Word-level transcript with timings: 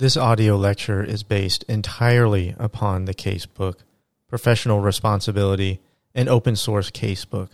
This 0.00 0.16
audio 0.16 0.56
lecture 0.56 1.04
is 1.04 1.22
based 1.22 1.62
entirely 1.64 2.54
upon 2.58 3.04
the 3.04 3.12
casebook, 3.12 3.80
Professional 4.28 4.80
Responsibility, 4.80 5.78
an 6.14 6.26
Open 6.26 6.56
Source 6.56 6.90
Casebook 6.90 7.50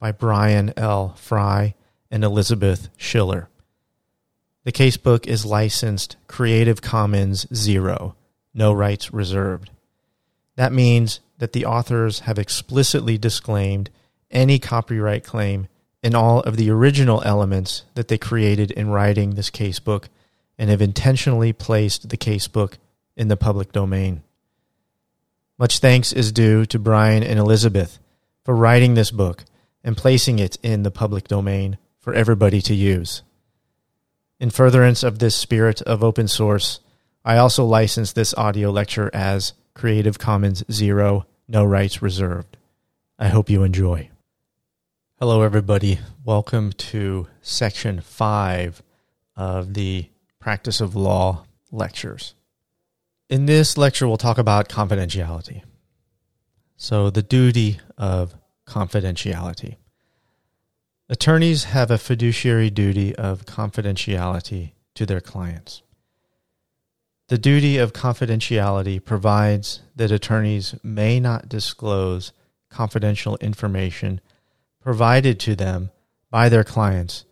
by 0.00 0.10
Brian 0.10 0.72
L. 0.76 1.14
Frye 1.16 1.76
and 2.10 2.24
Elizabeth 2.24 2.88
Schiller. 2.96 3.48
The 4.64 4.72
casebook 4.72 5.28
is 5.28 5.46
licensed 5.46 6.16
Creative 6.26 6.82
Commons 6.82 7.46
Zero, 7.54 8.16
no 8.52 8.72
rights 8.72 9.12
reserved. 9.14 9.70
That 10.56 10.72
means 10.72 11.20
that 11.38 11.52
the 11.52 11.64
authors 11.64 12.20
have 12.26 12.40
explicitly 12.40 13.18
disclaimed 13.18 13.88
any 14.32 14.58
copyright 14.58 15.22
claim 15.22 15.68
in 16.02 16.16
all 16.16 16.40
of 16.40 16.56
the 16.56 16.70
original 16.70 17.22
elements 17.24 17.84
that 17.94 18.08
they 18.08 18.18
created 18.18 18.72
in 18.72 18.88
writing 18.88 19.36
this 19.36 19.48
casebook 19.48 20.06
and 20.58 20.70
have 20.70 20.82
intentionally 20.82 21.52
placed 21.52 22.08
the 22.08 22.16
casebook 22.16 22.74
in 23.16 23.28
the 23.28 23.36
public 23.36 23.72
domain. 23.72 24.22
Much 25.58 25.78
thanks 25.78 26.12
is 26.12 26.32
due 26.32 26.66
to 26.66 26.78
Brian 26.78 27.22
and 27.22 27.38
Elizabeth 27.38 27.98
for 28.44 28.54
writing 28.54 28.94
this 28.94 29.10
book 29.10 29.44
and 29.82 29.96
placing 29.96 30.38
it 30.38 30.56
in 30.62 30.82
the 30.82 30.90
public 30.90 31.28
domain 31.28 31.78
for 31.98 32.12
everybody 32.14 32.60
to 32.62 32.74
use. 32.74 33.22
In 34.40 34.50
furtherance 34.50 35.02
of 35.02 35.18
this 35.18 35.36
spirit 35.36 35.80
of 35.82 36.02
open 36.02 36.28
source, 36.28 36.80
I 37.24 37.36
also 37.36 37.64
license 37.64 38.12
this 38.12 38.34
audio 38.34 38.70
lecture 38.70 39.10
as 39.14 39.52
Creative 39.74 40.18
Commons 40.18 40.64
Zero, 40.70 41.26
no 41.48 41.64
rights 41.64 42.02
reserved. 42.02 42.56
I 43.18 43.28
hope 43.28 43.48
you 43.48 43.62
enjoy. 43.62 44.10
Hello, 45.18 45.42
everybody. 45.42 46.00
Welcome 46.24 46.72
to 46.72 47.28
section 47.40 48.00
five 48.00 48.82
of 49.36 49.74
the 49.74 50.08
Practice 50.44 50.82
of 50.82 50.94
Law 50.94 51.46
lectures. 51.72 52.34
In 53.30 53.46
this 53.46 53.78
lecture, 53.78 54.06
we'll 54.06 54.18
talk 54.18 54.36
about 54.36 54.68
confidentiality. 54.68 55.62
So, 56.76 57.08
the 57.08 57.22
duty 57.22 57.80
of 57.96 58.34
confidentiality. 58.66 59.76
Attorneys 61.08 61.64
have 61.64 61.90
a 61.90 61.96
fiduciary 61.96 62.68
duty 62.68 63.16
of 63.16 63.46
confidentiality 63.46 64.72
to 64.94 65.06
their 65.06 65.22
clients. 65.22 65.80
The 67.28 67.38
duty 67.38 67.78
of 67.78 67.94
confidentiality 67.94 69.02
provides 69.02 69.80
that 69.96 70.12
attorneys 70.12 70.74
may 70.82 71.20
not 71.20 71.48
disclose 71.48 72.34
confidential 72.68 73.38
information 73.38 74.20
provided 74.82 75.40
to 75.40 75.56
them 75.56 75.90
by 76.30 76.50
their 76.50 76.64
clients 76.64 77.24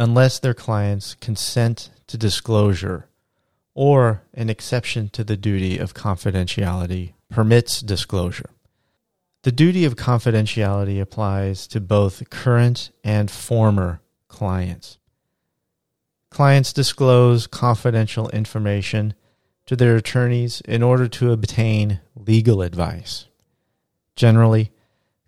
unless 0.00 0.38
their 0.38 0.54
clients 0.54 1.14
consent 1.16 1.90
to 2.06 2.16
disclosure 2.16 3.06
or 3.74 4.22
an 4.32 4.48
exception 4.48 5.10
to 5.10 5.22
the 5.22 5.36
duty 5.36 5.76
of 5.76 5.92
confidentiality 5.92 7.12
permits 7.28 7.82
disclosure. 7.82 8.48
The 9.42 9.52
duty 9.52 9.84
of 9.84 9.96
confidentiality 9.96 11.02
applies 11.02 11.66
to 11.68 11.82
both 11.82 12.30
current 12.30 12.90
and 13.04 13.30
former 13.30 14.00
clients. 14.26 14.96
Clients 16.30 16.72
disclose 16.72 17.46
confidential 17.46 18.30
information 18.30 19.12
to 19.66 19.76
their 19.76 19.96
attorneys 19.96 20.62
in 20.62 20.82
order 20.82 21.08
to 21.08 21.30
obtain 21.30 22.00
legal 22.16 22.62
advice. 22.62 23.26
Generally, 24.16 24.72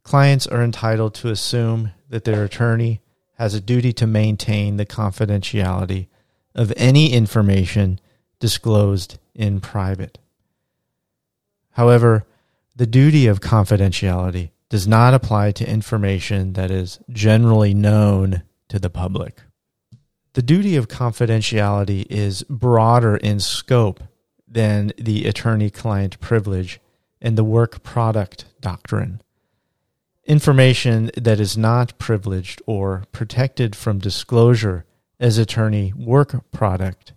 clients 0.03 0.47
are 0.47 0.63
entitled 0.63 1.13
to 1.17 1.29
assume 1.29 1.91
that 2.09 2.25
their 2.25 2.45
attorney 2.45 3.02
has 3.43 3.55
a 3.55 3.61
duty 3.61 3.93
to 3.93 4.07
maintain 4.07 4.77
the 4.77 4.87
confidentiality 4.87 6.07
of 6.55 6.73
any 6.77 7.13
information 7.13 7.99
disclosed 8.39 9.19
in 9.35 9.61
private. 9.61 10.17
However, 11.73 12.25
the 12.77 12.87
duty 12.87 13.27
of 13.27 13.41
confidentiality 13.41 14.51
does 14.69 14.87
not 14.87 15.13
apply 15.13 15.51
to 15.51 15.69
information 15.69 16.53
that 16.53 16.71
is 16.71 17.01
generally 17.11 17.75
known 17.75 18.45
to 18.69 18.79
the 18.79 18.89
public. 18.89 19.41
The 20.35 20.43
duty 20.43 20.77
of 20.77 20.87
confidentiality 20.87 22.07
is 22.09 22.45
broader 22.45 23.17
in 23.17 23.41
scope 23.41 24.05
than 24.47 24.93
the 24.97 25.27
attorney 25.27 25.69
client 25.69 26.21
privilege 26.21 26.81
and 27.21 27.37
the 27.37 27.43
work 27.43 27.83
product 27.83 28.45
doctrine. 28.61 29.21
Information 30.25 31.11
that 31.17 31.41
is 31.41 31.59
not 31.59 31.99
privileged 31.99 32.63
or 32.65 33.05
protected 33.11 33.75
from 33.75 33.99
disclosure 33.99 34.85
as 35.19 35.37
attorney 35.37 35.93
work 35.97 36.51
product 36.53 37.13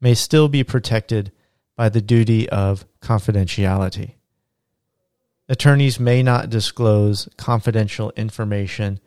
may 0.00 0.14
still 0.14 0.48
be 0.48 0.64
protected 0.64 1.30
by 1.76 1.88
the 1.88 2.00
duty 2.00 2.48
of 2.48 2.86
confidentiality. 3.00 4.14
Attorneys 5.48 6.00
may 6.00 6.22
not 6.22 6.50
disclose 6.50 7.28
confidential 7.36 8.12
information 8.16 8.98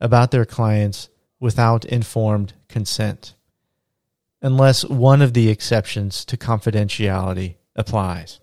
about 0.00 0.30
their 0.30 0.44
clients 0.44 1.08
without 1.38 1.84
informed 1.86 2.52
consent, 2.68 3.34
unless 4.42 4.84
one 4.84 5.22
of 5.22 5.32
the 5.32 5.48
exceptions 5.48 6.24
to 6.26 6.36
confidentiality 6.36 7.56
applies. 7.74 8.40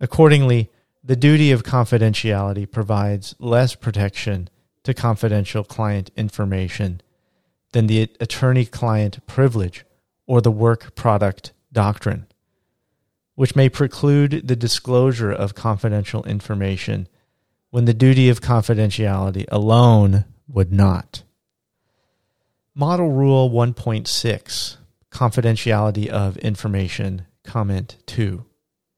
Accordingly, 0.00 0.70
the 1.06 1.16
duty 1.16 1.52
of 1.52 1.62
confidentiality 1.62 2.70
provides 2.70 3.34
less 3.38 3.74
protection 3.74 4.48
to 4.82 4.94
confidential 4.94 5.62
client 5.62 6.10
information 6.16 7.02
than 7.72 7.86
the 7.86 8.08
attorney 8.20 8.64
client 8.64 9.24
privilege 9.26 9.84
or 10.26 10.40
the 10.40 10.50
work 10.50 10.94
product 10.94 11.52
doctrine, 11.72 12.26
which 13.34 13.54
may 13.54 13.68
preclude 13.68 14.48
the 14.48 14.56
disclosure 14.56 15.30
of 15.30 15.54
confidential 15.54 16.24
information 16.24 17.06
when 17.68 17.84
the 17.84 17.92
duty 17.92 18.30
of 18.30 18.40
confidentiality 18.40 19.44
alone 19.50 20.24
would 20.48 20.72
not. 20.72 21.22
Model 22.74 23.10
Rule 23.10 23.50
1.6 23.50 24.76
Confidentiality 25.10 26.08
of 26.08 26.36
Information, 26.38 27.26
Comment 27.44 27.96
2 28.06 28.46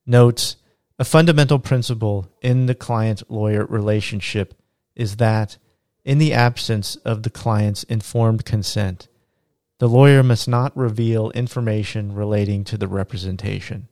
notes 0.05 0.55
a 0.99 1.05
fundamental 1.05 1.59
principle 1.59 2.31
in 2.41 2.65
the 2.65 2.75
client 2.75 3.23
lawyer 3.29 3.65
relationship 3.65 4.55
is 4.95 5.17
that, 5.17 5.57
in 6.03 6.17
the 6.17 6.33
absence 6.33 6.95
of 6.97 7.23
the 7.23 7.29
client's 7.29 7.83
informed 7.83 8.45
consent, 8.45 9.07
the 9.79 9.87
lawyer 9.87 10.23
must 10.23 10.47
not 10.47 10.75
reveal 10.75 11.29
information 11.31 12.13
relating 12.13 12.63
to 12.63 12.77
the 12.77 12.87
representation. 12.87 13.87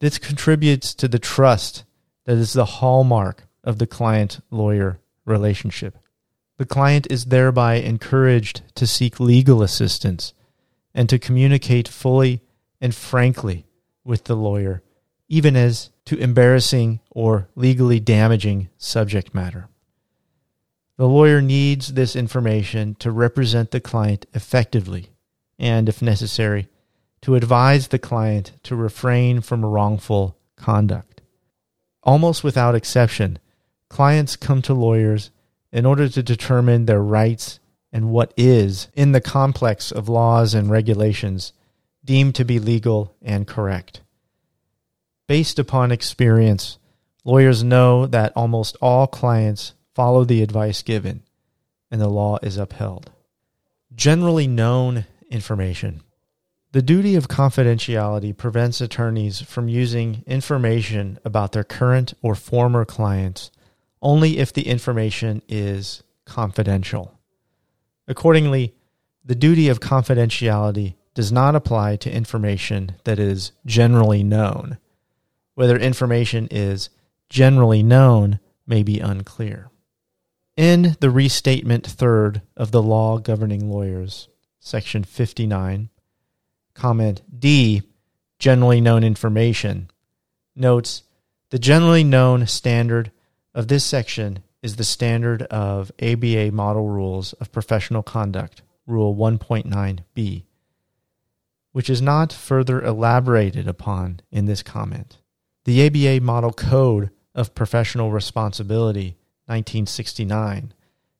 This 0.00 0.18
contributes 0.18 0.92
to 0.94 1.08
the 1.08 1.18
trust 1.18 1.84
that 2.26 2.36
is 2.36 2.52
the 2.52 2.66
hallmark 2.66 3.46
of 3.64 3.78
the 3.78 3.86
client 3.86 4.40
lawyer 4.50 5.00
relationship. 5.24 5.96
The 6.58 6.66
client 6.66 7.06
is 7.10 7.26
thereby 7.26 7.76
encouraged 7.76 8.62
to 8.74 8.86
seek 8.86 9.18
legal 9.18 9.62
assistance 9.62 10.34
and 10.94 11.08
to 11.08 11.18
communicate 11.18 11.88
fully 11.88 12.42
and 12.78 12.94
frankly 12.94 13.66
with 14.04 14.24
the 14.24 14.36
lawyer 14.36 14.82
even 15.28 15.56
as 15.56 15.90
to 16.04 16.16
embarrassing 16.18 17.00
or 17.10 17.48
legally 17.56 18.00
damaging 18.00 18.68
subject 18.78 19.34
matter. 19.34 19.68
The 20.96 21.06
lawyer 21.06 21.42
needs 21.42 21.92
this 21.92 22.16
information 22.16 22.94
to 23.00 23.10
represent 23.10 23.70
the 23.70 23.80
client 23.80 24.26
effectively 24.32 25.10
and, 25.58 25.88
if 25.88 26.00
necessary, 26.00 26.68
to 27.22 27.34
advise 27.34 27.88
the 27.88 27.98
client 27.98 28.52
to 28.62 28.76
refrain 28.76 29.40
from 29.40 29.64
wrongful 29.64 30.38
conduct. 30.56 31.22
Almost 32.02 32.44
without 32.44 32.74
exception, 32.74 33.38
clients 33.88 34.36
come 34.36 34.62
to 34.62 34.74
lawyers 34.74 35.30
in 35.72 35.84
order 35.84 36.08
to 36.08 36.22
determine 36.22 36.86
their 36.86 37.02
rights 37.02 37.58
and 37.92 38.10
what 38.10 38.32
is, 38.36 38.88
in 38.94 39.12
the 39.12 39.20
complex 39.20 39.90
of 39.90 40.08
laws 40.08 40.54
and 40.54 40.70
regulations, 40.70 41.52
deemed 42.04 42.34
to 42.36 42.44
be 42.44 42.58
legal 42.58 43.14
and 43.20 43.46
correct. 43.46 44.00
Based 45.28 45.58
upon 45.58 45.90
experience, 45.90 46.78
lawyers 47.24 47.64
know 47.64 48.06
that 48.06 48.32
almost 48.36 48.76
all 48.80 49.08
clients 49.08 49.74
follow 49.92 50.24
the 50.24 50.40
advice 50.40 50.82
given 50.82 51.24
and 51.90 52.00
the 52.00 52.08
law 52.08 52.38
is 52.42 52.56
upheld. 52.56 53.10
Generally 53.92 54.46
known 54.46 55.04
information. 55.28 56.02
The 56.70 56.82
duty 56.82 57.16
of 57.16 57.26
confidentiality 57.26 58.36
prevents 58.36 58.80
attorneys 58.80 59.40
from 59.40 59.68
using 59.68 60.22
information 60.28 61.18
about 61.24 61.50
their 61.52 61.64
current 61.64 62.14
or 62.22 62.36
former 62.36 62.84
clients 62.84 63.50
only 64.00 64.38
if 64.38 64.52
the 64.52 64.68
information 64.68 65.42
is 65.48 66.04
confidential. 66.24 67.18
Accordingly, 68.06 68.74
the 69.24 69.34
duty 69.34 69.68
of 69.68 69.80
confidentiality 69.80 70.94
does 71.14 71.32
not 71.32 71.56
apply 71.56 71.96
to 71.96 72.12
information 72.12 72.92
that 73.04 73.18
is 73.18 73.50
generally 73.64 74.22
known 74.22 74.78
whether 75.56 75.76
information 75.76 76.46
is 76.50 76.90
generally 77.28 77.82
known 77.82 78.38
may 78.66 78.84
be 78.84 79.00
unclear. 79.00 79.70
In 80.56 80.96
the 81.00 81.10
restatement 81.10 81.86
third 81.86 82.42
of 82.56 82.70
the 82.70 82.82
law 82.82 83.18
governing 83.18 83.70
lawyers, 83.70 84.28
section 84.60 85.02
59, 85.02 85.88
comment 86.74 87.22
D, 87.36 87.82
generally 88.38 88.80
known 88.80 89.02
information, 89.02 89.90
notes 90.54 91.02
the 91.50 91.58
generally 91.58 92.04
known 92.04 92.46
standard 92.46 93.10
of 93.54 93.68
this 93.68 93.84
section 93.84 94.42
is 94.62 94.76
the 94.76 94.84
standard 94.84 95.42
of 95.44 95.90
ABA 96.02 96.50
Model 96.52 96.88
Rules 96.88 97.32
of 97.34 97.52
Professional 97.52 98.02
Conduct, 98.02 98.60
Rule 98.86 99.14
1.9b, 99.14 100.44
which 101.72 101.88
is 101.88 102.02
not 102.02 102.32
further 102.32 102.82
elaborated 102.82 103.66
upon 103.66 104.20
in 104.30 104.44
this 104.44 104.62
comment. 104.62 105.18
The 105.66 105.84
ABA 105.84 106.24
Model 106.24 106.52
Code 106.52 107.10
of 107.34 107.56
Professional 107.56 108.12
Responsibility, 108.12 109.16
1969, 109.46 110.72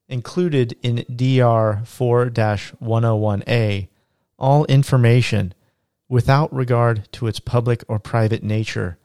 included 0.09 0.77
in 0.85 1.05
DR 1.13 1.85
4 1.85 2.31
101A 2.31 3.89
all 4.39 4.65
information 4.67 5.53
without 6.09 6.55
regard 6.55 7.11
to 7.11 7.27
its 7.27 7.41
public 7.41 7.83
or 7.89 7.99
private 7.99 8.45
nature 8.45 8.99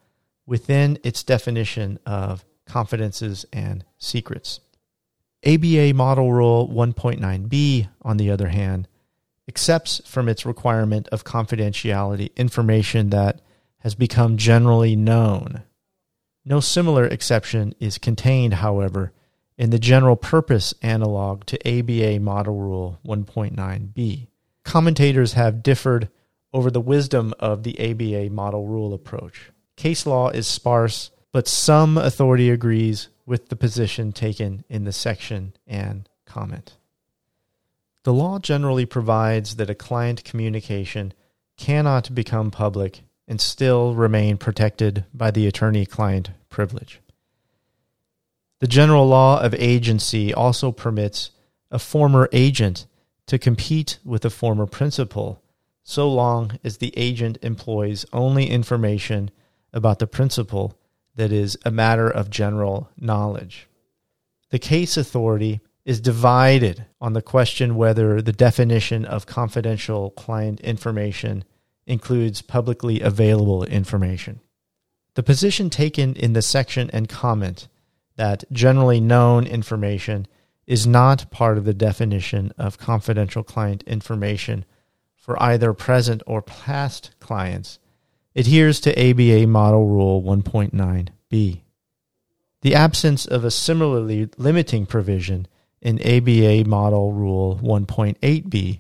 within 0.45 0.99
its 1.03 1.23
definition 1.23 1.97
of 2.05 2.45
confidences 2.67 3.43
and 3.51 3.83
secrets. 3.97 4.59
ABA 5.43 5.95
Model 5.95 6.31
Rule 6.31 6.69
1.9b, 6.69 7.88
on 8.03 8.17
the 8.17 8.29
other 8.29 8.49
hand, 8.49 8.88
accepts 9.47 10.03
from 10.05 10.29
its 10.29 10.45
requirement 10.45 11.07
of 11.07 11.23
confidentiality 11.23 12.29
information 12.35 13.09
that 13.09 13.41
has 13.81 13.95
become 13.95 14.37
generally 14.37 14.95
known. 14.95 15.63
No 16.43 16.59
similar 16.59 17.05
exception 17.05 17.73
is 17.79 17.97
contained, 17.97 18.55
however, 18.55 19.11
in 19.57 19.69
the 19.69 19.79
general 19.79 20.15
purpose 20.15 20.73
analog 20.81 21.45
to 21.45 21.57
ABA 21.67 22.19
Model 22.19 22.55
Rule 22.55 22.99
1.9b. 23.05 24.27
Commentators 24.63 25.33
have 25.33 25.63
differed 25.63 26.09
over 26.53 26.71
the 26.71 26.81
wisdom 26.81 27.33
of 27.39 27.63
the 27.63 27.79
ABA 27.79 28.33
Model 28.33 28.67
Rule 28.67 28.93
approach. 28.93 29.51
Case 29.75 30.05
law 30.05 30.29
is 30.29 30.47
sparse, 30.47 31.11
but 31.31 31.47
some 31.47 31.97
authority 31.97 32.49
agrees 32.49 33.09
with 33.25 33.49
the 33.49 33.55
position 33.55 34.11
taken 34.11 34.63
in 34.69 34.83
the 34.83 34.91
section 34.91 35.53
and 35.65 36.09
comment. 36.25 36.77
The 38.03 38.13
law 38.13 38.39
generally 38.39 38.85
provides 38.85 39.57
that 39.57 39.69
a 39.69 39.75
client 39.75 40.23
communication 40.23 41.13
cannot 41.55 42.13
become 42.15 42.49
public 42.49 43.01
and 43.31 43.39
still 43.39 43.95
remain 43.95 44.35
protected 44.35 45.05
by 45.13 45.31
the 45.31 45.47
attorney 45.47 45.85
client 45.85 46.31
privilege. 46.49 46.99
The 48.59 48.67
general 48.67 49.07
law 49.07 49.41
of 49.41 49.55
agency 49.55 50.33
also 50.33 50.73
permits 50.73 51.31
a 51.71 51.79
former 51.79 52.27
agent 52.33 52.87
to 53.27 53.39
compete 53.39 53.99
with 54.03 54.25
a 54.25 54.29
former 54.29 54.65
principal 54.65 55.41
so 55.81 56.09
long 56.09 56.59
as 56.61 56.77
the 56.77 56.93
agent 56.97 57.37
employs 57.41 58.05
only 58.11 58.49
information 58.49 59.31
about 59.71 59.99
the 59.99 60.07
principal 60.07 60.77
that 61.15 61.31
is 61.31 61.57
a 61.63 61.71
matter 61.71 62.09
of 62.09 62.29
general 62.29 62.89
knowledge. 62.97 63.69
The 64.49 64.59
case 64.59 64.97
authority 64.97 65.61
is 65.85 66.01
divided 66.01 66.85
on 66.99 67.13
the 67.13 67.21
question 67.21 67.77
whether 67.77 68.21
the 68.21 68.33
definition 68.33 69.05
of 69.05 69.25
confidential 69.25 70.09
client 70.09 70.59
information 70.59 71.45
includes 71.85 72.41
publicly 72.41 73.01
available 73.01 73.63
information. 73.63 74.39
The 75.15 75.23
position 75.23 75.69
taken 75.69 76.15
in 76.15 76.33
the 76.33 76.41
section 76.41 76.89
and 76.91 77.09
comment 77.09 77.67
that 78.15 78.43
generally 78.51 79.01
known 79.01 79.45
information 79.45 80.27
is 80.67 80.87
not 80.87 81.29
part 81.31 81.57
of 81.57 81.65
the 81.65 81.73
definition 81.73 82.53
of 82.57 82.77
confidential 82.77 83.43
client 83.43 83.83
information 83.83 84.63
for 85.15 85.41
either 85.41 85.73
present 85.73 86.23
or 86.25 86.41
past 86.41 87.11
clients 87.19 87.79
adheres 88.35 88.79
to 88.79 88.91
ABA 88.91 89.47
Model 89.47 89.87
Rule 89.87 90.21
1.9b. 90.23 91.61
The 92.61 92.75
absence 92.75 93.25
of 93.25 93.43
a 93.43 93.51
similarly 93.51 94.29
limiting 94.37 94.85
provision 94.85 95.47
in 95.81 95.99
ABA 95.99 96.69
Model 96.69 97.11
Rule 97.11 97.59
1.8b, 97.61 98.79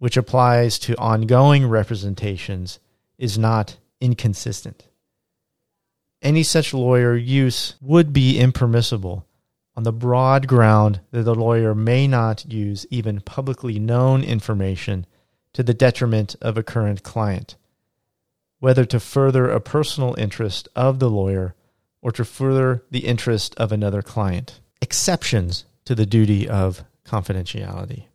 which 0.00 0.16
applies 0.16 0.78
to 0.78 0.96
ongoing 0.96 1.66
representations, 1.66 2.80
is 3.18 3.38
not 3.38 3.76
inconsistent. 4.00 4.88
Any 6.22 6.42
such 6.42 6.72
lawyer 6.72 7.14
use 7.14 7.74
would 7.82 8.10
be 8.10 8.38
impermissible 8.38 9.26
on 9.76 9.82
the 9.82 9.92
broad 9.92 10.48
ground 10.48 11.00
that 11.10 11.24
the 11.24 11.34
lawyer 11.34 11.74
may 11.74 12.08
not 12.08 12.50
use 12.50 12.86
even 12.88 13.20
publicly 13.20 13.78
known 13.78 14.24
information 14.24 15.04
to 15.52 15.62
the 15.62 15.74
detriment 15.74 16.34
of 16.40 16.56
a 16.56 16.62
current 16.62 17.02
client, 17.02 17.56
whether 18.58 18.86
to 18.86 18.98
further 18.98 19.50
a 19.50 19.60
personal 19.60 20.14
interest 20.16 20.66
of 20.74 20.98
the 20.98 21.10
lawyer 21.10 21.54
or 22.00 22.10
to 22.10 22.24
further 22.24 22.84
the 22.90 23.06
interest 23.06 23.54
of 23.56 23.70
another 23.70 24.00
client. 24.00 24.60
Exceptions 24.80 25.66
to 25.84 25.94
the 25.94 26.06
duty 26.06 26.48
of 26.48 26.84
confidentiality 27.04 28.06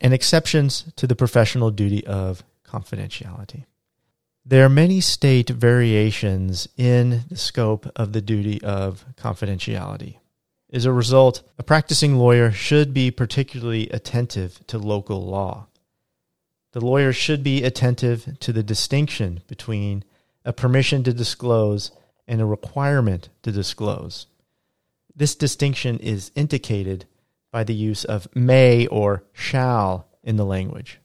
and 0.00 0.14
exceptions 0.14 0.84
to 0.96 1.06
the 1.06 1.16
professional 1.16 1.70
duty 1.70 2.06
of 2.06 2.42
confidentiality. 2.64 3.64
There 4.44 4.64
are 4.64 4.70
many 4.70 5.00
state 5.00 5.50
variations 5.50 6.66
in 6.76 7.24
the 7.28 7.36
scope 7.36 7.90
of 7.94 8.12
the 8.12 8.22
duty 8.22 8.62
of 8.62 9.04
confidentiality. 9.16 10.16
As 10.72 10.84
a 10.84 10.92
result, 10.92 11.42
a 11.58 11.62
practicing 11.62 12.16
lawyer 12.16 12.50
should 12.50 12.94
be 12.94 13.10
particularly 13.10 13.88
attentive 13.90 14.64
to 14.68 14.78
local 14.78 15.26
law. 15.26 15.66
The 16.72 16.80
lawyer 16.80 17.12
should 17.12 17.42
be 17.42 17.64
attentive 17.64 18.38
to 18.40 18.52
the 18.52 18.62
distinction 18.62 19.42
between 19.48 20.04
a 20.44 20.52
permission 20.52 21.02
to 21.04 21.12
disclose 21.12 21.90
and 22.26 22.40
a 22.40 22.46
requirement 22.46 23.28
to 23.42 23.50
disclose. 23.50 24.26
This 25.14 25.34
distinction 25.34 25.98
is 25.98 26.30
indicated 26.34 27.06
by 27.50 27.64
the 27.64 27.74
use 27.74 28.04
of 28.04 28.28
may 28.34 28.86
or 28.86 29.24
shall 29.32 30.08
in 30.22 30.36
the 30.36 30.44
language. 30.44 31.00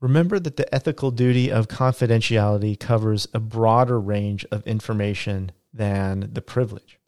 Remember 0.00 0.38
that 0.38 0.56
the 0.56 0.72
ethical 0.74 1.10
duty 1.10 1.50
of 1.50 1.68
confidentiality 1.68 2.78
covers 2.78 3.26
a 3.32 3.40
broader 3.40 3.98
range 3.98 4.44
of 4.50 4.66
information 4.66 5.50
than 5.72 6.30
the 6.32 6.42
privilege. 6.42 6.98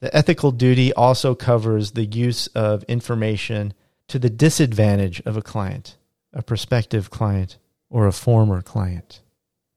The 0.00 0.14
ethical 0.14 0.52
duty 0.52 0.92
also 0.92 1.34
covers 1.34 1.92
the 1.92 2.04
use 2.04 2.46
of 2.48 2.82
information 2.84 3.72
to 4.08 4.18
the 4.18 4.28
disadvantage 4.28 5.22
of 5.24 5.36
a 5.36 5.42
client, 5.42 5.96
a 6.32 6.42
prospective 6.42 7.10
client, 7.10 7.56
or 7.88 8.06
a 8.06 8.12
former 8.12 8.60
client. 8.60 9.22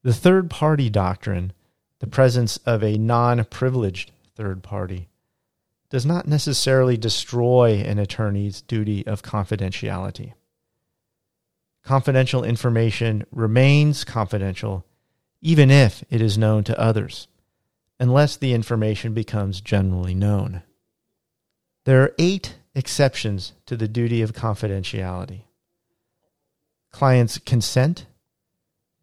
The 0.02 0.12
third 0.12 0.50
party 0.50 0.90
doctrine, 0.90 1.54
the 2.00 2.06
presence 2.06 2.58
of 2.58 2.82
a 2.82 2.98
non 2.98 3.42
privileged 3.46 4.12
third 4.36 4.62
party, 4.62 5.08
does 5.90 6.04
not 6.04 6.28
necessarily 6.28 6.96
destroy 6.96 7.82
an 7.84 7.98
attorney's 7.98 8.62
duty 8.62 9.06
of 9.06 9.22
confidentiality 9.22 10.34
confidential 11.88 12.44
information 12.44 13.24
remains 13.32 14.04
confidential 14.04 14.84
even 15.40 15.70
if 15.70 16.04
it 16.10 16.20
is 16.20 16.36
known 16.36 16.62
to 16.62 16.78
others, 16.78 17.28
unless 17.98 18.36
the 18.36 18.52
information 18.52 19.14
becomes 19.14 19.62
generally 19.62 20.14
known. 20.14 20.62
There 21.86 22.02
are 22.02 22.14
eight 22.18 22.58
exceptions 22.74 23.54
to 23.64 23.74
the 23.74 23.88
duty 23.88 24.20
of 24.20 24.34
confidentiality 24.34 25.44
client's 26.90 27.38
consent, 27.38 28.06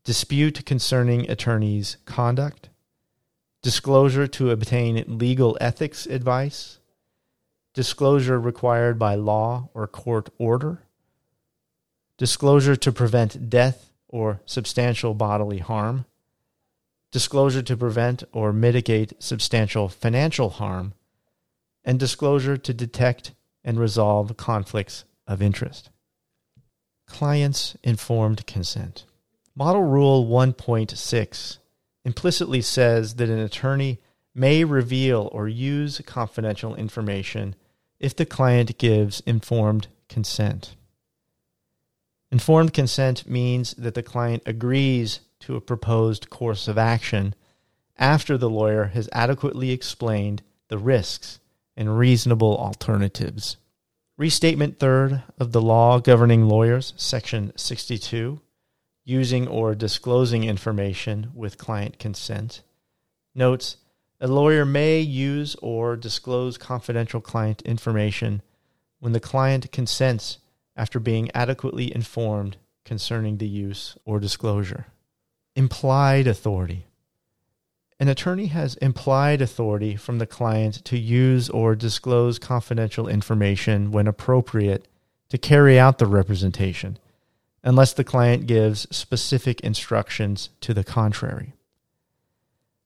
dispute 0.04 0.65
concerning 0.65 1.30
attorney's 1.30 1.98
conduct, 2.06 2.70
disclosure 3.65 4.27
to 4.27 4.51
obtain 4.51 5.17
legal 5.17 5.57
ethics 5.60 6.05
advice, 6.05 6.77
disclosure 7.74 8.39
required 8.39 9.00
by 9.00 9.15
law 9.15 9.67
or 9.74 9.88
court 9.88 10.29
order, 10.38 10.84
disclosure 12.15 12.75
to 12.75 12.91
prevent 12.91 13.50
death 13.50 13.89
or 14.07 14.39
substantial 14.45 15.15
bodily 15.15 15.57
harm, 15.57 16.05
disclosure 17.10 17.63
to 17.63 17.75
prevent 17.75 18.24
or 18.31 18.53
mitigate 18.53 19.13
substantial 19.17 19.89
financial 19.89 20.51
harm, 20.51 20.93
and 21.84 22.00
disclosure 22.00 22.57
to 22.57 22.72
detect 22.72 23.31
and 23.63 23.79
resolve 23.79 24.38
conflicts 24.38 25.05
of 25.25 25.41
interest. 25.41 25.89
Clients 27.07 27.75
informed 27.84 28.45
consent. 28.45 29.05
Model 29.55 29.81
Rule 29.81 30.27
1.6 30.27 31.57
implicitly 32.05 32.62
says 32.62 33.15
that 33.15 33.29
an 33.29 33.39
attorney 33.39 34.00
may 34.33 34.63
reveal 34.63 35.29
or 35.33 35.47
use 35.47 36.00
confidential 36.05 36.75
information 36.75 37.55
if 38.00 38.15
the 38.15 38.25
client 38.25 38.77
gives 38.77 39.21
informed 39.21 39.88
consent. 40.07 40.75
Informed 42.31 42.74
consent 42.74 43.27
means 43.27 43.74
that 43.74 43.95
the 43.95 44.03
client 44.03 44.43
agrees 44.45 45.21
to 45.39 45.55
a 45.55 45.62
proposed 45.62 46.29
course 46.29 46.67
of 46.67 46.77
action 46.77 47.33
after 47.97 48.38
the 48.38 48.50
lawyer 48.50 48.85
has 48.85 49.09
adequately 49.12 49.71
explained 49.71 50.43
the 50.67 50.77
risks 50.77 51.39
and 51.77 51.97
reasonable 51.97 52.57
alternatives. 52.57 53.57
Restatement 54.17 54.79
third 54.79 55.24
of 55.39 55.51
the 55.51 55.62
law 55.62 56.00
governing 56.00 56.47
lawyers, 56.47 56.93
section 56.97 57.51
62, 57.55 58.41
using 59.05 59.47
or 59.47 59.75
disclosing 59.75 60.43
information 60.43 61.31
with 61.33 61.57
client 61.57 62.00
consent. 62.00 62.62
Notes 63.33 63.77
a 64.19 64.27
lawyer 64.27 64.65
may 64.65 65.00
use 65.00 65.55
or 65.62 65.95
disclose 65.95 66.57
confidential 66.57 67.21
client 67.21 67.62
information 67.62 68.41
when 69.00 69.12
the 69.13 69.19
client 69.19 69.71
consents 69.71 70.39
after 70.75 71.00
being 71.00 71.29
adequately 71.33 71.93
informed 71.93 72.57
concerning 72.85 73.38
the 73.38 73.47
use 73.47 73.97
or 74.05 74.19
disclosure. 74.19 74.88
Implied 75.55 76.27
authority. 76.27 76.85
An 78.00 78.07
attorney 78.09 78.47
has 78.47 78.75
implied 78.75 79.41
authority 79.41 79.95
from 79.95 80.19
the 80.19 80.25
client 80.25 80.83
to 80.85 80.97
use 80.97 81.50
or 81.50 81.75
disclose 81.75 82.39
confidential 82.39 83.07
information 83.07 83.91
when 83.91 84.07
appropriate 84.07 84.88
to 85.29 85.38
carry 85.38 85.79
out 85.79 85.97
the 85.97 86.05
representation, 86.05 86.97
unless 87.65 87.93
the 87.93 88.03
client 88.03 88.45
gives 88.45 88.88
specific 88.95 89.60
instructions 89.62 90.50
to 90.62 90.74
the 90.74 90.84
contrary. 90.84 91.53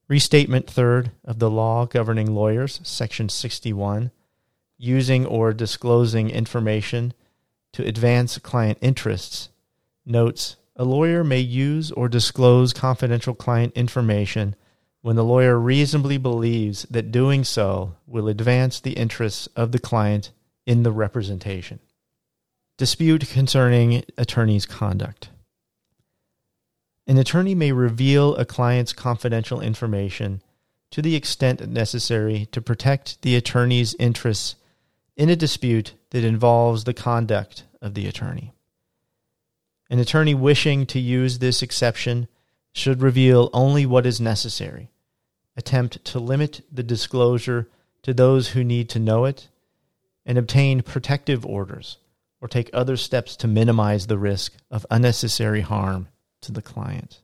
Restatement 0.08 0.68
third 0.68 1.12
of 1.24 1.38
the 1.38 1.52
law 1.52 1.86
governing 1.86 2.34
lawyers, 2.34 2.80
section 2.82 3.28
61, 3.30 4.10
using 4.78 5.26
or 5.26 5.54
disclosing 5.54 6.30
information 6.30 7.14
to 7.74 7.86
advance 7.86 8.40
client 8.40 8.78
interests, 8.82 9.50
notes 10.06 10.56
a 10.78 10.86
lawyer 10.86 11.26
may 11.26 11.40
use 11.40 11.92
or 11.92 12.08
disclose 12.08 12.72
confidential 12.72 13.36
client 13.36 13.74
information 13.76 14.56
when 15.02 15.18
the 15.18 15.24
lawyer 15.24 15.60
reasonably 15.60 16.18
believes 16.18 16.84
that 16.90 17.12
doing 17.12 17.44
so 17.44 17.96
will 18.08 18.30
advance 18.30 18.80
the 18.80 18.94
interests 18.94 19.48
of 19.56 19.74
the 19.74 19.80
client 19.80 20.32
in 20.66 20.84
the 20.84 20.92
representation. 20.92 21.80
Dispute 22.80 23.28
concerning 23.28 24.06
attorney's 24.18 24.66
conduct. 24.66 25.32
An 27.08 27.18
attorney 27.18 27.54
may 27.54 27.74
reveal 27.74 28.38
a 28.38 28.46
client's 28.46 28.94
confidential 28.94 29.60
information 29.60 30.42
to 30.92 31.02
the 31.02 31.14
extent 31.14 31.68
necessary 31.68 32.48
to 32.54 32.62
protect 32.62 33.22
the 33.22 33.36
attorney's 33.36 33.96
interests 33.96 34.56
in 35.18 35.30
a 35.30 35.36
dispute 35.36 35.96
that 36.12 36.24
involves 36.24 36.86
the 36.86 36.94
conduct 36.94 37.66
of 37.82 37.96
the 37.96 38.08
attorney. 38.08 38.54
An 39.90 40.00
attorney 40.00 40.34
wishing 40.34 40.86
to 40.86 41.02
use 41.02 41.40
this 41.40 41.62
exception 41.62 42.30
should 42.72 43.02
reveal 43.02 43.50
only 43.52 43.86
what 43.86 44.06
is 44.06 44.22
necessary, 44.22 44.90
attempt 45.58 46.06
to 46.06 46.20
limit 46.22 46.62
the 46.72 46.84
disclosure 46.84 47.68
to 48.04 48.14
those 48.14 48.52
who 48.52 48.64
need 48.64 48.88
to 48.88 49.00
know 49.00 49.26
it, 49.26 49.50
and 50.26 50.38
obtain 50.38 50.82
protective 50.82 51.46
orders 51.46 51.98
or 52.42 52.48
take 52.48 52.70
other 52.74 52.98
steps 52.98 53.36
to 53.38 53.48
minimize 53.48 54.08
the 54.08 54.18
risk 54.18 54.54
of 54.72 54.86
unnecessary 54.90 55.62
harm 55.62 56.08
to 56.42 56.52
the 56.52 56.62
client. 56.62 57.22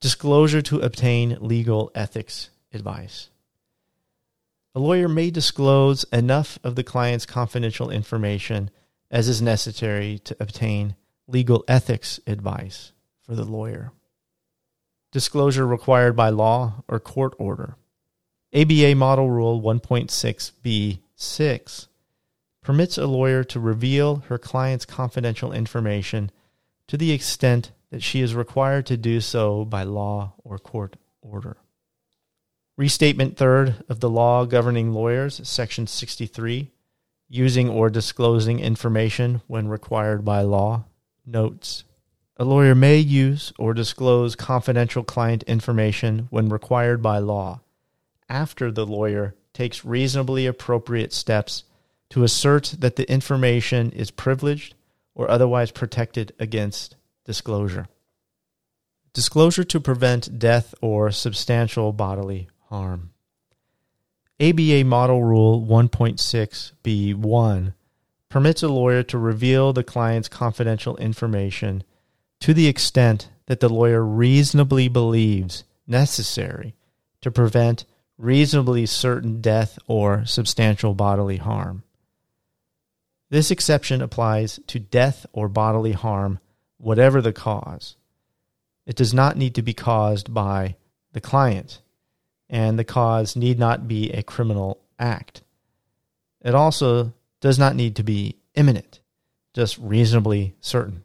Disclosure 0.00 0.62
to 0.62 0.80
obtain 0.80 1.38
legal 1.40 1.90
ethics 1.94 2.50
advice. 2.72 3.30
A 4.74 4.80
lawyer 4.80 5.08
may 5.08 5.30
disclose 5.30 6.04
enough 6.04 6.58
of 6.64 6.76
the 6.76 6.84
client's 6.84 7.26
confidential 7.26 7.90
information 7.90 8.70
as 9.10 9.28
is 9.28 9.42
necessary 9.42 10.18
to 10.20 10.34
obtain 10.40 10.96
legal 11.26 11.62
ethics 11.68 12.18
advice 12.26 12.92
for 13.20 13.34
the 13.34 13.44
lawyer. 13.44 13.92
Disclosure 15.12 15.66
required 15.66 16.16
by 16.16 16.30
law 16.30 16.82
or 16.88 16.98
court 16.98 17.34
order. 17.38 17.76
ABA 18.54 18.94
Model 18.94 19.30
Rule 19.30 19.60
1.6b6 19.60 21.86
permits 22.62 22.96
a 22.96 23.06
lawyer 23.06 23.44
to 23.44 23.60
reveal 23.60 24.16
her 24.28 24.38
client's 24.38 24.86
confidential 24.86 25.52
information 25.52 26.30
to 26.86 26.96
the 26.96 27.12
extent 27.12 27.72
that 27.90 28.02
she 28.02 28.20
is 28.20 28.34
required 28.34 28.86
to 28.86 28.96
do 28.96 29.20
so 29.20 29.64
by 29.64 29.82
law 29.82 30.32
or 30.44 30.58
court 30.58 30.96
order. 31.20 31.56
Restatement 32.76 33.36
third 33.36 33.84
of 33.88 34.00
the 34.00 34.08
law 34.08 34.44
governing 34.44 34.92
lawyers, 34.92 35.40
section 35.46 35.86
63, 35.86 36.70
using 37.28 37.68
or 37.68 37.90
disclosing 37.90 38.60
information 38.60 39.42
when 39.46 39.68
required 39.68 40.24
by 40.24 40.40
law, 40.42 40.84
notes 41.26 41.84
a 42.36 42.44
lawyer 42.44 42.74
may 42.74 42.96
use 42.96 43.52
or 43.58 43.74
disclose 43.74 44.34
confidential 44.34 45.04
client 45.04 45.42
information 45.44 46.26
when 46.30 46.48
required 46.48 47.02
by 47.02 47.18
law 47.18 47.60
after 48.28 48.72
the 48.72 48.86
lawyer 48.86 49.34
takes 49.52 49.84
reasonably 49.84 50.46
appropriate 50.46 51.12
steps 51.12 51.64
to 52.12 52.22
assert 52.24 52.74
that 52.78 52.96
the 52.96 53.10
information 53.10 53.90
is 53.92 54.10
privileged 54.10 54.74
or 55.14 55.30
otherwise 55.30 55.70
protected 55.70 56.34
against 56.38 56.94
disclosure. 57.24 57.88
Disclosure 59.14 59.64
to 59.64 59.80
prevent 59.80 60.38
death 60.38 60.74
or 60.82 61.10
substantial 61.10 61.94
bodily 61.94 62.50
harm. 62.68 63.12
ABA 64.38 64.84
Model 64.84 65.22
Rule 65.22 65.62
1.6b1 65.62 67.72
permits 68.28 68.62
a 68.62 68.68
lawyer 68.68 69.02
to 69.04 69.16
reveal 69.16 69.72
the 69.72 69.82
client's 69.82 70.28
confidential 70.28 70.98
information 70.98 71.82
to 72.40 72.52
the 72.52 72.66
extent 72.66 73.30
that 73.46 73.60
the 73.60 73.70
lawyer 73.70 74.04
reasonably 74.04 74.86
believes 74.86 75.64
necessary 75.86 76.74
to 77.22 77.30
prevent 77.30 77.86
reasonably 78.18 78.84
certain 78.84 79.40
death 79.40 79.78
or 79.86 80.26
substantial 80.26 80.92
bodily 80.92 81.38
harm. 81.38 81.84
This 83.32 83.50
exception 83.50 84.02
applies 84.02 84.60
to 84.66 84.78
death 84.78 85.24
or 85.32 85.48
bodily 85.48 85.92
harm, 85.92 86.38
whatever 86.76 87.22
the 87.22 87.32
cause. 87.32 87.96
It 88.84 88.94
does 88.94 89.14
not 89.14 89.38
need 89.38 89.54
to 89.54 89.62
be 89.62 89.72
caused 89.72 90.34
by 90.34 90.76
the 91.14 91.20
client 91.22 91.80
and 92.50 92.78
the 92.78 92.84
cause 92.84 93.34
need 93.34 93.58
not 93.58 93.88
be 93.88 94.10
a 94.10 94.22
criminal 94.22 94.82
act. 94.98 95.40
It 96.42 96.54
also 96.54 97.14
does 97.40 97.58
not 97.58 97.74
need 97.74 97.96
to 97.96 98.02
be 98.02 98.36
imminent, 98.54 99.00
just 99.54 99.78
reasonably 99.78 100.54
certain. 100.60 101.02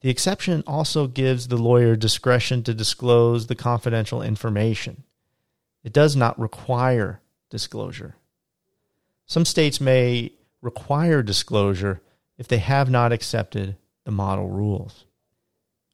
The 0.00 0.08
exception 0.08 0.64
also 0.66 1.08
gives 1.08 1.48
the 1.48 1.58
lawyer 1.58 1.94
discretion 1.94 2.62
to 2.62 2.72
disclose 2.72 3.48
the 3.48 3.54
confidential 3.54 4.22
information. 4.22 5.02
It 5.84 5.92
does 5.92 6.16
not 6.16 6.40
require 6.40 7.20
disclosure. 7.50 8.16
Some 9.26 9.44
states 9.44 9.78
may 9.78 10.32
require 10.62 11.22
disclosure 11.22 12.00
if 12.38 12.48
they 12.48 12.58
have 12.58 12.88
not 12.88 13.12
accepted 13.12 13.76
the 14.04 14.10
model 14.10 14.48
rules. 14.48 15.04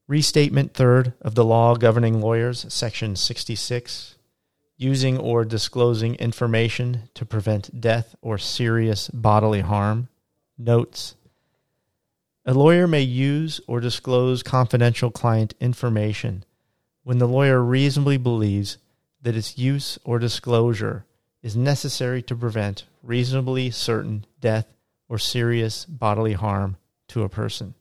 Restatement 0.06 0.72
third 0.72 1.14
of 1.20 1.34
the 1.34 1.44
law 1.44 1.74
governing 1.74 2.20
lawyers, 2.20 2.64
section 2.72 3.16
66, 3.16 4.14
using 4.76 5.18
or 5.18 5.44
disclosing 5.44 6.14
information 6.14 7.08
to 7.14 7.26
prevent 7.26 7.80
death 7.80 8.14
or 8.22 8.38
serious 8.38 9.08
bodily 9.08 9.60
harm, 9.60 10.08
notes 10.56 11.16
a 12.48 12.54
lawyer 12.54 12.86
may 12.86 13.02
use 13.02 13.60
or 13.66 13.78
disclose 13.78 14.42
confidential 14.42 15.10
client 15.10 15.52
information 15.60 16.44
when 17.04 17.18
the 17.18 17.28
lawyer 17.28 17.62
reasonably 17.62 18.16
believes 18.16 18.78
that 19.20 19.36
its 19.36 19.58
use 19.58 19.98
or 20.02 20.18
disclosure 20.18 21.04
is 21.42 21.54
necessary 21.54 22.22
to 22.22 22.34
prevent 22.34 22.84
reasonably 23.02 23.70
certain 23.70 24.24
death 24.40 24.66
or 25.08 25.18
serious 25.18 25.84
bodily 25.84 26.34
harm 26.34 26.76
to 27.08 27.22
a 27.22 27.28
person. 27.28 27.74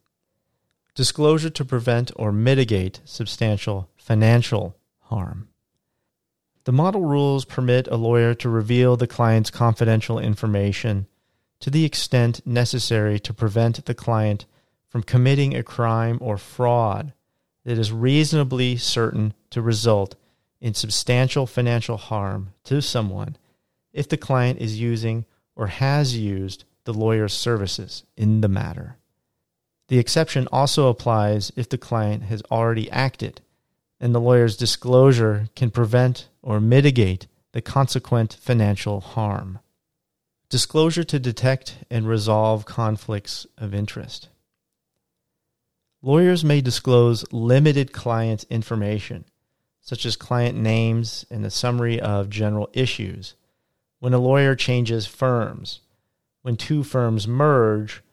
Disclosure 0.96 1.50
to 1.52 1.66
prevent 1.66 2.12
or 2.16 2.32
mitigate 2.32 3.02
substantial 3.06 3.90
financial 3.96 4.78
harm. 5.02 5.50
The 6.64 6.72
model 6.72 7.02
rules 7.02 7.46
permit 7.46 7.88
a 7.88 7.96
lawyer 7.96 8.34
to 8.36 8.50
reveal 8.50 8.98
the 8.98 9.08
client's 9.08 9.50
confidential 9.50 10.20
information 10.20 11.08
to 11.60 11.70
the 11.70 11.86
extent 11.86 12.46
necessary 12.46 13.20
to 13.20 13.34
prevent 13.34 13.86
the 13.86 13.94
client 13.94 14.46
from 14.90 15.04
committing 15.04 15.56
a 15.56 15.64
crime 15.64 16.18
or 16.22 16.38
fraud 16.38 17.14
that 17.64 17.78
is 17.78 17.92
reasonably 17.92 18.78
certain 18.78 19.34
to 19.50 19.62
result 19.62 20.16
in 20.60 20.74
substantial 20.74 21.46
financial 21.46 21.98
harm 21.98 22.54
to 22.64 22.82
someone 22.82 23.38
if 23.94 24.08
the 24.10 24.18
client 24.18 24.60
is 24.60 24.80
using 24.80 25.26
or 25.58 25.68
has 25.68 26.16
used 26.16 26.64
the 26.86 26.94
lawyer's 26.94 27.34
services 27.34 28.04
in 28.16 28.40
the 28.40 28.48
matter. 28.48 28.96
The 29.90 30.00
exception 30.00 30.48
also 30.52 30.88
applies 30.88 31.52
if 31.58 31.68
the 31.68 31.78
client 31.78 32.24
has 32.24 32.42
already 32.50 32.90
acted 32.92 33.42
and 34.00 34.14
the 34.14 34.22
lawyer's 34.22 34.56
disclosure 34.56 35.48
can 35.56 35.72
prevent 35.72 36.30
or 36.42 36.62
mitigate 36.62 37.28
the 37.52 37.62
consequent 37.62 38.38
financial 38.40 39.02
harm. 39.02 39.60
Disclosure 40.50 41.04
to 41.06 41.20
detect 41.20 41.78
and 41.90 42.08
resolve 42.08 42.66
conflicts 42.66 43.48
of 43.58 43.74
interest. 43.74 44.30
Lawyers 46.02 46.46
may 46.46 46.62
disclose 46.62 47.26
limited 47.34 47.92
client 47.92 48.46
information, 48.50 49.26
such 49.82 50.06
as 50.06 50.16
client 50.16 50.58
names 50.58 51.26
and 51.32 51.44
a 51.46 51.50
summary 51.50 52.00
of 52.00 52.30
general 52.30 52.70
issues, 52.74 53.36
when 54.00 54.14
a 54.14 54.20
lawyer 54.20 54.56
changes 54.56 55.06
firms, 55.06 55.82
when 56.42 56.56
two 56.56 56.84
firms 56.84 57.28
merge, 57.28 58.04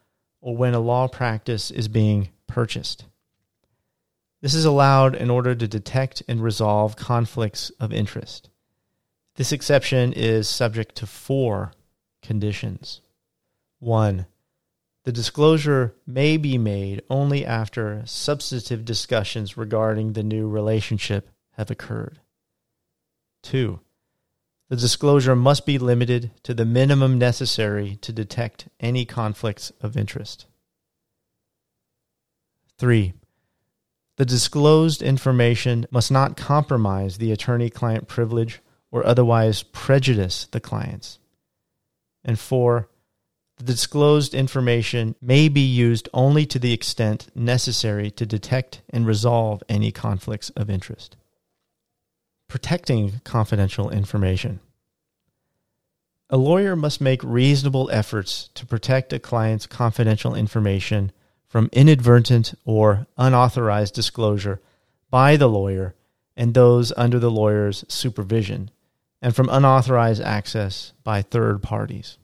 or 0.40 0.56
when 0.56 0.74
a 0.74 0.80
law 0.80 1.08
practice 1.08 1.70
is 1.70 1.88
being 1.88 2.28
purchased. 2.46 3.04
This 4.40 4.54
is 4.54 4.64
allowed 4.64 5.14
in 5.14 5.30
order 5.30 5.54
to 5.54 5.66
detect 5.66 6.22
and 6.28 6.42
resolve 6.42 6.96
conflicts 6.96 7.70
of 7.80 7.92
interest. 7.92 8.50
This 9.36 9.52
exception 9.52 10.12
is 10.12 10.48
subject 10.48 10.94
to 10.96 11.06
four 11.06 11.72
conditions. 12.22 13.00
One, 13.78 14.26
the 15.04 15.12
disclosure 15.12 15.94
may 16.06 16.36
be 16.36 16.56
made 16.56 17.02
only 17.10 17.44
after 17.44 18.02
substantive 18.06 18.84
discussions 18.84 19.56
regarding 19.56 20.12
the 20.12 20.22
new 20.22 20.48
relationship 20.48 21.30
have 21.52 21.70
occurred. 21.70 22.20
Two, 23.42 23.80
the 24.68 24.76
disclosure 24.76 25.36
must 25.36 25.66
be 25.66 25.78
limited 25.78 26.30
to 26.42 26.54
the 26.54 26.64
minimum 26.64 27.18
necessary 27.18 27.96
to 27.96 28.12
detect 28.12 28.68
any 28.80 29.04
conflicts 29.04 29.70
of 29.80 29.96
interest. 29.96 30.46
3. 32.78 33.12
The 34.16 34.24
disclosed 34.24 35.02
information 35.02 35.86
must 35.90 36.10
not 36.10 36.36
compromise 36.36 37.18
the 37.18 37.32
attorney 37.32 37.68
client 37.68 38.08
privilege 38.08 38.60
or 38.90 39.06
otherwise 39.06 39.62
prejudice 39.62 40.46
the 40.50 40.60
clients. 40.60 41.18
And 42.24 42.38
4. 42.38 42.88
The 43.58 43.64
disclosed 43.64 44.34
information 44.34 45.14
may 45.20 45.48
be 45.48 45.60
used 45.60 46.08
only 46.14 46.46
to 46.46 46.58
the 46.58 46.72
extent 46.72 47.28
necessary 47.34 48.10
to 48.12 48.26
detect 48.26 48.82
and 48.90 49.06
resolve 49.06 49.62
any 49.68 49.92
conflicts 49.92 50.50
of 50.50 50.70
interest. 50.70 51.16
Protecting 52.54 53.20
confidential 53.24 53.90
information. 53.90 54.60
A 56.30 56.36
lawyer 56.36 56.76
must 56.76 57.00
make 57.00 57.20
reasonable 57.24 57.90
efforts 57.90 58.48
to 58.54 58.64
protect 58.64 59.12
a 59.12 59.18
client's 59.18 59.66
confidential 59.66 60.36
information 60.36 61.10
from 61.48 61.68
inadvertent 61.72 62.54
or 62.64 63.08
unauthorized 63.18 63.92
disclosure 63.92 64.60
by 65.10 65.36
the 65.36 65.48
lawyer 65.48 65.96
and 66.36 66.54
those 66.54 66.92
under 66.96 67.18
the 67.18 67.28
lawyer's 67.28 67.84
supervision, 67.88 68.70
and 69.20 69.34
from 69.34 69.48
unauthorized 69.50 70.22
access 70.22 70.92
by 71.02 71.22
third 71.22 71.60
parties. 71.60 72.18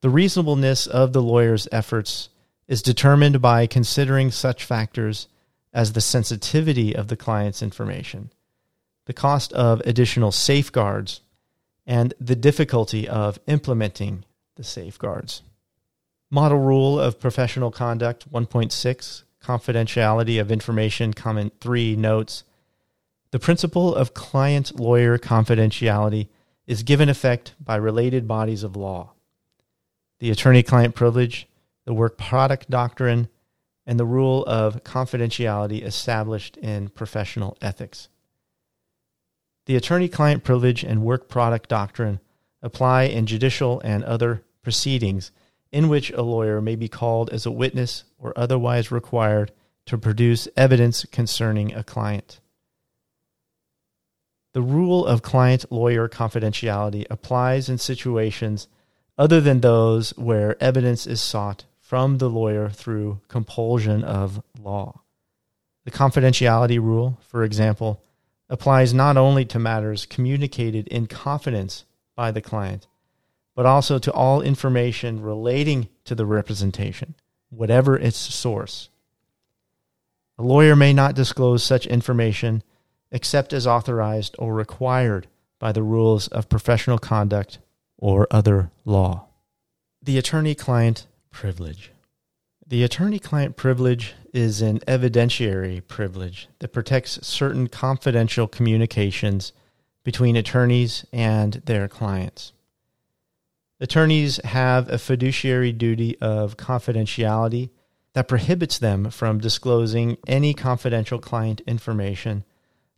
The 0.00 0.10
reasonableness 0.10 0.88
of 0.88 1.12
the 1.12 1.22
lawyer's 1.22 1.68
efforts 1.70 2.30
is 2.66 2.82
determined 2.82 3.40
by 3.40 3.68
considering 3.68 4.32
such 4.32 4.64
factors 4.64 5.28
as 5.72 5.92
the 5.92 6.00
sensitivity 6.00 6.96
of 6.96 7.06
the 7.06 7.16
client's 7.16 7.62
information, 7.62 8.32
the 9.06 9.12
cost 9.12 9.52
of 9.52 9.80
additional 9.80 10.30
safeguards, 10.30 11.22
and 11.86 12.14
the 12.20 12.36
difficulty 12.36 13.08
of 13.08 13.38
implementing 13.46 14.24
the 14.56 14.64
safeguards. 14.64 15.42
Model 16.30 16.58
Rule 16.58 16.98
of 16.98 17.20
Professional 17.20 17.70
Conduct 17.70 18.30
1.6 18.32 19.22
Confidentiality 19.42 20.40
of 20.40 20.50
Information 20.50 21.14
Comment 21.14 21.52
3 21.60 21.96
notes 21.96 22.44
The 23.30 23.38
principle 23.38 23.94
of 23.94 24.14
client 24.14 24.78
lawyer 24.78 25.18
confidentiality 25.18 26.28
is 26.66 26.82
given 26.82 27.08
effect 27.08 27.54
by 27.60 27.76
related 27.76 28.26
bodies 28.26 28.64
of 28.64 28.76
law 28.76 29.12
the 30.18 30.30
attorney 30.30 30.62
client 30.62 30.94
privilege, 30.94 31.46
the 31.84 31.94
work 31.94 32.16
product 32.16 32.70
doctrine, 32.70 33.28
and 33.86 34.00
the 34.00 34.06
rule 34.06 34.44
of 34.46 34.82
confidentiality 34.82 35.84
established 35.84 36.56
in 36.56 36.88
professional 36.88 37.56
ethics. 37.60 38.08
The 39.66 39.76
attorney 39.76 40.08
client 40.08 40.44
privilege 40.44 40.84
and 40.84 41.02
work 41.02 41.28
product 41.28 41.68
doctrine 41.68 42.20
apply 42.62 43.04
in 43.04 43.26
judicial 43.26 43.80
and 43.80 44.04
other 44.04 44.42
proceedings 44.62 45.32
in 45.72 45.88
which 45.88 46.10
a 46.12 46.22
lawyer 46.22 46.60
may 46.60 46.76
be 46.76 46.88
called 46.88 47.30
as 47.30 47.46
a 47.46 47.50
witness 47.50 48.04
or 48.18 48.32
otherwise 48.36 48.92
required 48.92 49.52
to 49.86 49.98
produce 49.98 50.48
evidence 50.56 51.04
concerning 51.10 51.74
a 51.74 51.82
client. 51.82 52.40
The 54.54 54.62
rule 54.62 55.04
of 55.04 55.22
client 55.22 55.70
lawyer 55.70 56.08
confidentiality 56.08 57.04
applies 57.10 57.68
in 57.68 57.78
situations 57.78 58.68
other 59.18 59.40
than 59.40 59.60
those 59.60 60.10
where 60.16 60.60
evidence 60.62 61.06
is 61.06 61.20
sought 61.20 61.64
from 61.80 62.18
the 62.18 62.30
lawyer 62.30 62.70
through 62.70 63.20
compulsion 63.28 64.02
of 64.02 64.42
law. 64.60 65.02
The 65.84 65.90
confidentiality 65.90 66.80
rule, 66.80 67.18
for 67.28 67.44
example, 67.44 68.02
applies 68.48 68.94
not 68.94 69.16
only 69.16 69.44
to 69.44 69.58
matters 69.58 70.06
communicated 70.06 70.86
in 70.88 71.06
confidence 71.06 71.84
by 72.14 72.30
the 72.30 72.40
client, 72.40 72.86
but 73.54 73.66
also 73.66 73.98
to 73.98 74.12
all 74.12 74.42
information 74.42 75.22
relating 75.22 75.88
to 76.04 76.14
the 76.14 76.26
representation, 76.26 77.14
whatever 77.50 77.96
its 77.96 78.18
source. 78.18 78.90
A 80.38 80.42
lawyer 80.42 80.76
may 80.76 80.92
not 80.92 81.14
disclose 81.14 81.64
such 81.64 81.86
information 81.86 82.62
except 83.10 83.52
as 83.52 83.66
authorized 83.66 84.36
or 84.38 84.54
required 84.54 85.26
by 85.58 85.72
the 85.72 85.82
rules 85.82 86.28
of 86.28 86.48
professional 86.48 86.98
conduct 86.98 87.58
or 87.96 88.26
other 88.30 88.70
law. 88.84 89.26
The 90.02 90.18
attorney 90.18 90.54
client 90.54 91.06
privilege. 91.30 91.92
The 92.66 92.84
attorney 92.84 93.18
client 93.18 93.56
privilege 93.56 94.14
is 94.36 94.60
an 94.60 94.80
evidentiary 94.80 95.86
privilege 95.86 96.48
that 96.58 96.72
protects 96.72 97.26
certain 97.26 97.68
confidential 97.68 98.46
communications 98.46 99.52
between 100.04 100.36
attorneys 100.36 101.04
and 101.12 101.54
their 101.64 101.88
clients. 101.88 102.52
Attorneys 103.80 104.36
have 104.44 104.88
a 104.88 104.98
fiduciary 104.98 105.72
duty 105.72 106.16
of 106.20 106.56
confidentiality 106.56 107.70
that 108.14 108.28
prohibits 108.28 108.78
them 108.78 109.10
from 109.10 109.38
disclosing 109.38 110.16
any 110.26 110.54
confidential 110.54 111.18
client 111.18 111.60
information 111.66 112.44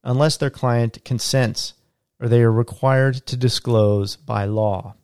unless 0.04 0.36
their 0.36 0.50
client 0.50 1.04
consents 1.04 1.74
or 2.20 2.28
they 2.28 2.42
are 2.42 2.52
required 2.52 3.14
to 3.26 3.36
disclose 3.36 4.16
by 4.16 4.44
law. 4.44 4.94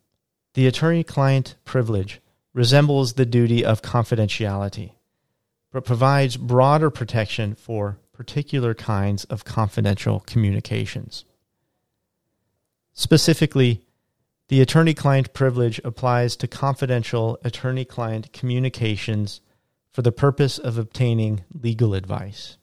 The 0.55 0.67
attorney 0.67 1.05
client 1.05 1.57
privilege 1.65 2.21
resembles 2.53 3.15
the 3.15 3.27
duty 3.27 3.65
of 3.65 3.83
confidentiality, 3.83 4.93
but 5.75 5.85
provides 5.85 6.37
broader 6.37 6.89
protection 6.89 7.53
for 7.57 7.99
particular 8.13 8.75
kinds 8.75 9.25
of 9.25 9.45
confidential 9.45 10.21
communications. 10.21 11.25
Specifically, 12.93 13.83
the 14.47 14.61
attorney 14.61 14.95
client 14.95 15.35
privilege 15.35 15.81
applies 15.83 16.37
to 16.37 16.47
confidential 16.47 17.41
attorney 17.43 17.85
client 17.85 18.33
communications 18.33 19.41
for 19.91 20.03
the 20.03 20.13
purpose 20.13 20.59
of 20.59 20.79
obtaining 20.79 21.43
legal 21.61 21.93
advice. 21.93 22.57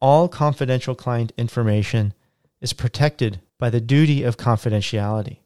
All 0.00 0.28
confidential 0.28 0.96
client 0.96 1.32
information 1.38 2.12
is 2.60 2.72
protected 2.72 3.38
by 3.56 3.70
the 3.70 3.80
duty 3.80 4.24
of 4.24 4.36
confidentiality, 4.36 5.38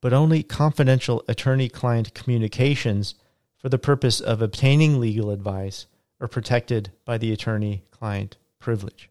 but 0.00 0.12
only 0.12 0.44
confidential 0.44 1.24
attorney 1.26 1.68
client 1.68 2.14
communications 2.14 3.16
for 3.58 3.68
the 3.68 3.78
purpose 3.78 4.20
of 4.20 4.40
obtaining 4.40 4.98
legal 4.98 5.30
advice 5.30 5.86
are 6.20 6.28
protected 6.28 6.90
by 7.04 7.18
the 7.18 7.32
attorney 7.32 7.84
client 7.90 8.36
privilege. 8.58 9.10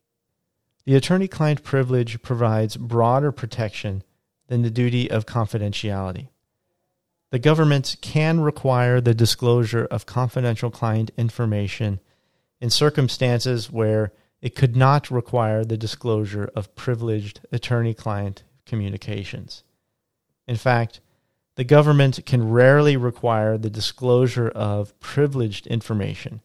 The 0.85 0.95
attorney 0.95 1.27
client 1.27 1.63
privilege 1.63 2.21
provides 2.21 2.77
broader 2.77 3.31
protection 3.31 4.03
than 4.47 4.61
the 4.61 4.69
duty 4.69 5.11
of 5.11 5.25
confidentiality. 5.25 6.29
The 7.29 7.39
government 7.39 7.97
can 8.01 8.39
require 8.39 9.01
the 9.01 9.13
disclosure 9.13 9.85
of 9.85 10.05
confidential 10.05 10.71
client 10.71 11.11
information 11.17 11.99
in 12.61 12.69
circumstances 12.69 13.69
where 13.69 14.13
it 14.41 14.55
could 14.55 14.77
not 14.77 15.11
require 15.11 15.65
the 15.65 15.77
disclosure 15.77 16.49
of 16.55 16.73
privileged 16.75 17.41
attorney 17.51 17.93
client 17.93 18.43
communications. 18.65 19.63
In 20.47 20.55
fact, 20.55 21.01
the 21.57 21.63
government 21.63 22.19
can 22.25 22.51
rarely 22.51 22.95
require 22.95 23.57
the 23.57 23.69
disclosure 23.69 24.47
of 24.49 24.97
privileged 24.99 25.65
information, 25.65 26.41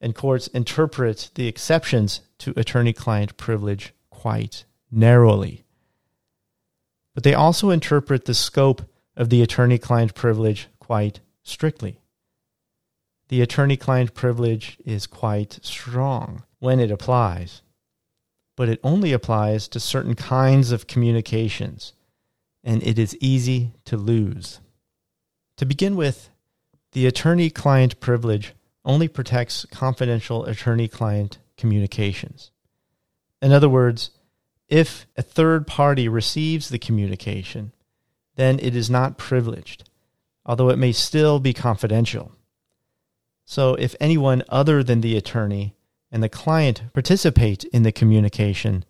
and 0.00 0.14
courts 0.14 0.46
interpret 0.48 1.30
the 1.34 1.48
exceptions 1.48 2.20
to 2.38 2.54
attorney 2.56 2.92
client 2.92 3.36
privilege 3.36 3.92
quite 4.10 4.64
narrowly. 4.92 5.64
But 7.14 7.24
they 7.24 7.34
also 7.34 7.70
interpret 7.70 8.26
the 8.26 8.34
scope 8.34 8.82
of 9.16 9.28
the 9.28 9.42
attorney 9.42 9.76
client 9.76 10.14
privilege 10.14 10.68
quite 10.78 11.18
strictly. 11.42 11.98
The 13.28 13.42
attorney 13.42 13.76
client 13.76 14.14
privilege 14.14 14.78
is 14.84 15.08
quite 15.08 15.58
strong 15.62 16.44
when 16.60 16.78
it 16.78 16.92
applies, 16.92 17.62
but 18.56 18.68
it 18.68 18.78
only 18.84 19.12
applies 19.12 19.66
to 19.68 19.80
certain 19.80 20.14
kinds 20.14 20.70
of 20.70 20.86
communications, 20.86 21.92
and 22.64 22.82
it 22.82 22.98
is 22.98 23.16
easy 23.20 23.72
to 23.84 23.96
lose. 23.96 24.60
To 25.58 25.66
begin 25.66 25.94
with, 25.94 26.30
the 26.92 27.06
attorney 27.06 27.50
client 27.50 28.00
privilege 28.00 28.54
only 28.84 29.06
protects 29.06 29.66
confidential 29.70 30.44
attorney 30.46 30.88
client 30.88 31.38
communications. 31.56 32.50
In 33.40 33.52
other 33.52 33.68
words, 33.68 34.10
if 34.68 35.06
a 35.16 35.22
third 35.22 35.66
party 35.66 36.08
receives 36.08 36.68
the 36.68 36.78
communication, 36.78 37.72
then 38.36 38.58
it 38.58 38.74
is 38.74 38.90
not 38.90 39.18
privileged, 39.18 39.88
although 40.44 40.70
it 40.70 40.78
may 40.78 40.92
still 40.92 41.38
be 41.38 41.52
confidential. 41.52 42.32
So 43.44 43.74
if 43.74 43.94
anyone 44.00 44.42
other 44.48 44.82
than 44.82 45.02
the 45.02 45.16
attorney 45.16 45.74
and 46.10 46.22
the 46.22 46.28
client 46.28 46.82
participate 46.92 47.64
in 47.64 47.82
the 47.82 47.92
communication, 47.92 48.84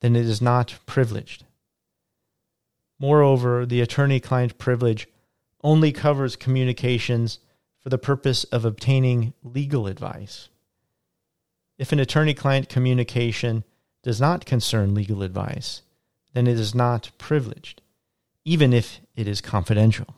then 0.00 0.16
it 0.16 0.24
is 0.24 0.40
not 0.40 0.78
privileged. 0.86 1.44
Moreover, 3.00 3.64
the 3.64 3.80
attorney 3.80 4.20
client 4.20 4.58
privilege 4.58 5.08
only 5.62 5.92
covers 5.92 6.36
communications 6.36 7.38
for 7.80 7.88
the 7.88 7.98
purpose 7.98 8.44
of 8.44 8.64
obtaining 8.64 9.34
legal 9.42 9.86
advice. 9.86 10.48
If 11.78 11.92
an 11.92 12.00
attorney 12.00 12.34
client 12.34 12.68
communication 12.68 13.64
does 14.02 14.20
not 14.20 14.44
concern 14.44 14.94
legal 14.94 15.22
advice, 15.22 15.82
then 16.32 16.46
it 16.46 16.58
is 16.58 16.74
not 16.74 17.10
privileged, 17.18 17.82
even 18.44 18.72
if 18.72 19.00
it 19.14 19.28
is 19.28 19.40
confidential. 19.40 20.16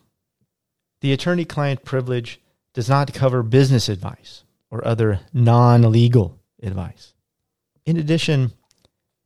The 1.01 1.13
attorney 1.13 1.45
client 1.45 1.85
privilege 1.85 2.41
does 2.75 2.89
not 2.89 3.13
cover 3.13 3.43
business 3.43 3.89
advice 3.89 4.45
or 4.71 4.87
other 4.87 5.21
non 5.33 5.91
legal 5.91 6.39
advice. 6.63 7.15
In 7.85 7.97
addition, 7.97 8.53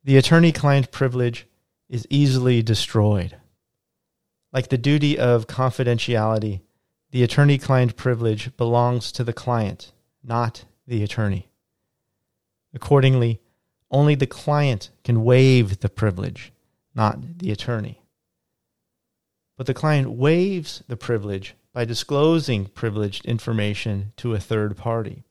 the 0.03 0.17
attorney 0.17 0.53
client 0.53 0.91
privilege 0.91 1.47
is 1.89 2.07
easily 2.11 2.63
destroyed. 2.63 3.37
Like 4.55 4.69
the 4.69 4.79
duty 4.79 5.19
of 5.19 5.49
confidentiality, 5.49 6.61
the 7.11 7.25
attorney 7.25 7.59
client 7.59 7.97
privilege 7.97 8.57
belongs 8.57 9.11
to 9.13 9.25
the 9.25 9.33
client, 9.33 9.93
not 10.23 10.65
the 10.87 11.03
attorney. 11.03 11.49
Accordingly, 12.73 13.41
only 13.91 14.15
the 14.15 14.29
client 14.29 14.91
can 15.03 15.25
waive 15.25 15.81
the 15.81 15.89
privilege, 15.89 16.53
not 16.95 17.39
the 17.39 17.51
attorney. 17.51 18.01
But 19.57 19.67
the 19.67 19.75
client 19.75 20.13
waives 20.13 20.85
the 20.87 20.97
privilege 20.97 21.57
by 21.73 21.85
disclosing 21.85 22.67
privileged 22.67 23.27
information 23.27 24.13
to 24.19 24.35
a 24.35 24.41
third 24.41 24.77
party, 24.77 25.25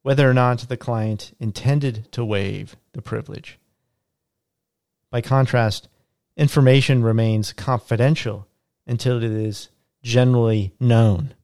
whether 0.00 0.28
or 0.28 0.34
not 0.34 0.60
the 0.60 0.76
client 0.78 1.36
intended 1.38 2.10
to 2.12 2.24
waive 2.24 2.76
the 2.92 3.02
privilege. 3.02 3.58
By 5.10 5.20
contrast, 5.20 5.88
information 6.38 7.02
remains 7.02 7.52
confidential 7.52 8.46
until 8.86 9.18
it 9.18 9.30
is 9.30 9.68
generally 10.02 10.72
known. 10.80 11.34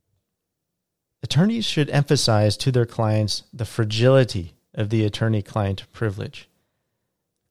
Attorneys 1.23 1.67
should 1.67 1.91
emphasize 1.91 2.57
to 2.59 2.71
their 2.71 2.87
clients 2.87 3.43
the 3.53 3.65
fragility 3.65 4.55
of 4.73 4.91
the 4.91 5.05
attorney 5.05 5.43
client 5.43 5.85
privilege. 5.93 6.49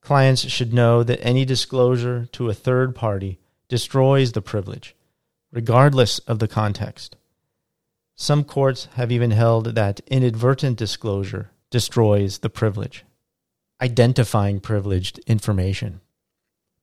Clients 0.00 0.42
should 0.42 0.72
know 0.72 1.02
that 1.02 1.24
any 1.24 1.44
disclosure 1.44 2.26
to 2.32 2.48
a 2.48 2.54
third 2.54 2.94
party 2.94 3.38
destroys 3.68 4.32
the 4.32 4.42
privilege, 4.42 4.94
regardless 5.52 6.18
of 6.20 6.38
the 6.38 6.48
context. 6.48 7.16
Some 8.16 8.44
courts 8.44 8.88
have 8.94 9.10
even 9.10 9.32
held 9.32 9.74
that 9.74 10.00
inadvertent 10.06 10.78
disclosure 10.78 11.50
destroys 11.70 12.38
the 12.38 12.50
privilege. 12.50 13.04
Identifying 13.80 14.60
privileged 14.60 15.18
information. 15.26 16.00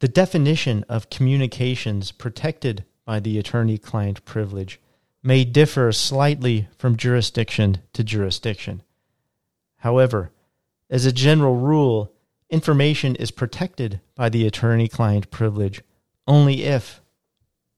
The 0.01 0.07
definition 0.07 0.83
of 0.89 1.11
communications 1.11 2.11
protected 2.11 2.85
by 3.05 3.19
the 3.19 3.37
attorney 3.37 3.77
client 3.77 4.25
privilege 4.25 4.81
may 5.21 5.43
differ 5.43 5.91
slightly 5.91 6.67
from 6.75 6.97
jurisdiction 6.97 7.83
to 7.93 8.03
jurisdiction. 8.03 8.81
However, 9.77 10.31
as 10.89 11.05
a 11.05 11.11
general 11.11 11.55
rule, 11.55 12.11
information 12.49 13.15
is 13.15 13.29
protected 13.29 14.01
by 14.15 14.29
the 14.29 14.47
attorney 14.47 14.87
client 14.87 15.29
privilege 15.29 15.83
only 16.25 16.63
if 16.63 16.99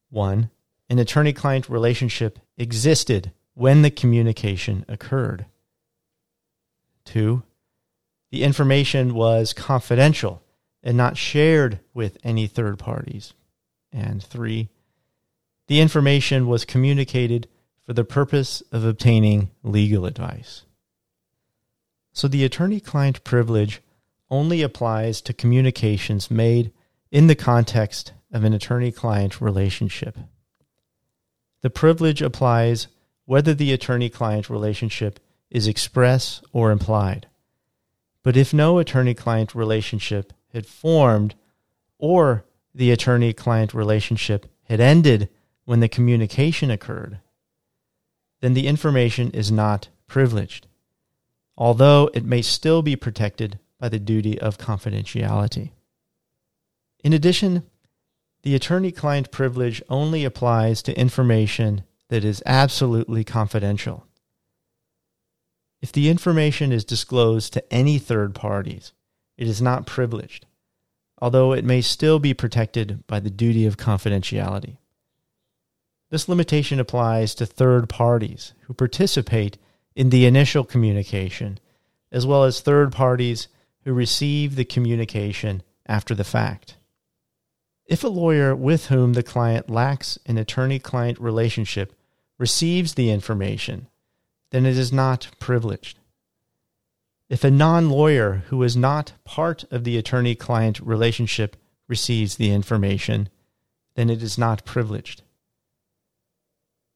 1. 0.08 0.48
An 0.88 0.98
attorney 0.98 1.34
client 1.34 1.68
relationship 1.68 2.38
existed 2.56 3.32
when 3.52 3.82
the 3.82 3.90
communication 3.90 4.86
occurred. 4.88 5.44
2. 7.04 7.42
The 8.30 8.42
information 8.44 9.12
was 9.12 9.52
confidential 9.52 10.40
and 10.84 10.96
not 10.96 11.16
shared 11.16 11.80
with 11.94 12.18
any 12.22 12.46
third 12.46 12.78
parties. 12.78 13.32
And 13.90 14.22
3. 14.22 14.68
The 15.66 15.80
information 15.80 16.46
was 16.46 16.64
communicated 16.64 17.48
for 17.86 17.94
the 17.94 18.04
purpose 18.04 18.62
of 18.70 18.84
obtaining 18.84 19.50
legal 19.62 20.04
advice. 20.04 20.64
So 22.12 22.28
the 22.28 22.44
attorney 22.44 22.80
client 22.80 23.24
privilege 23.24 23.80
only 24.30 24.62
applies 24.62 25.20
to 25.22 25.32
communications 25.32 26.30
made 26.30 26.72
in 27.10 27.28
the 27.28 27.34
context 27.34 28.12
of 28.32 28.44
an 28.44 28.52
attorney 28.52 28.92
client 28.92 29.40
relationship. 29.40 30.18
The 31.62 31.70
privilege 31.70 32.20
applies 32.20 32.88
whether 33.24 33.54
the 33.54 33.72
attorney 33.72 34.10
client 34.10 34.50
relationship 34.50 35.18
is 35.50 35.66
express 35.66 36.42
or 36.52 36.70
implied. 36.70 37.26
But 38.22 38.36
if 38.36 38.52
no 38.52 38.78
attorney 38.78 39.14
client 39.14 39.54
relationship 39.54 40.32
had 40.54 40.66
formed 40.66 41.34
or 41.98 42.44
the 42.74 42.90
attorney 42.90 43.32
client 43.32 43.74
relationship 43.74 44.46
had 44.64 44.80
ended 44.80 45.28
when 45.64 45.80
the 45.80 45.88
communication 45.88 46.70
occurred, 46.70 47.20
then 48.40 48.54
the 48.54 48.66
information 48.66 49.30
is 49.30 49.50
not 49.50 49.88
privileged, 50.06 50.66
although 51.56 52.10
it 52.14 52.24
may 52.24 52.42
still 52.42 52.82
be 52.82 52.96
protected 52.96 53.58
by 53.78 53.88
the 53.88 53.98
duty 53.98 54.38
of 54.40 54.58
confidentiality. 54.58 55.72
In 57.02 57.12
addition, 57.12 57.64
the 58.42 58.54
attorney 58.54 58.92
client 58.92 59.30
privilege 59.30 59.82
only 59.88 60.24
applies 60.24 60.82
to 60.82 60.98
information 60.98 61.84
that 62.08 62.24
is 62.24 62.42
absolutely 62.44 63.24
confidential. 63.24 64.06
If 65.80 65.92
the 65.92 66.08
information 66.08 66.72
is 66.72 66.84
disclosed 66.84 67.52
to 67.54 67.72
any 67.72 67.98
third 67.98 68.34
parties, 68.34 68.92
it 69.36 69.48
is 69.48 69.60
not 69.60 69.86
privileged, 69.86 70.46
although 71.18 71.52
it 71.52 71.64
may 71.64 71.80
still 71.80 72.18
be 72.18 72.34
protected 72.34 73.06
by 73.06 73.20
the 73.20 73.30
duty 73.30 73.66
of 73.66 73.76
confidentiality. 73.76 74.78
This 76.10 76.28
limitation 76.28 76.78
applies 76.78 77.34
to 77.34 77.46
third 77.46 77.88
parties 77.88 78.52
who 78.62 78.74
participate 78.74 79.58
in 79.96 80.10
the 80.10 80.26
initial 80.26 80.64
communication, 80.64 81.58
as 82.12 82.26
well 82.26 82.44
as 82.44 82.60
third 82.60 82.92
parties 82.92 83.48
who 83.84 83.92
receive 83.92 84.54
the 84.54 84.64
communication 84.64 85.62
after 85.86 86.14
the 86.14 86.24
fact. 86.24 86.76
If 87.86 88.02
a 88.02 88.08
lawyer 88.08 88.54
with 88.54 88.86
whom 88.86 89.12
the 89.12 89.22
client 89.22 89.68
lacks 89.68 90.18
an 90.26 90.38
attorney 90.38 90.78
client 90.78 91.20
relationship 91.20 91.92
receives 92.38 92.94
the 92.94 93.10
information, 93.10 93.88
then 94.50 94.64
it 94.64 94.78
is 94.78 94.92
not 94.92 95.28
privileged. 95.38 95.98
If 97.28 97.44
a 97.44 97.50
non 97.50 97.90
lawyer 97.90 98.44
who 98.48 98.62
is 98.62 98.76
not 98.76 99.12
part 99.24 99.64
of 99.70 99.84
the 99.84 99.96
attorney 99.96 100.34
client 100.34 100.80
relationship 100.80 101.56
receives 101.88 102.36
the 102.36 102.50
information, 102.50 103.28
then 103.96 104.10
it 104.10 104.22
is 104.22 104.36
not 104.36 104.64
privileged. 104.64 105.22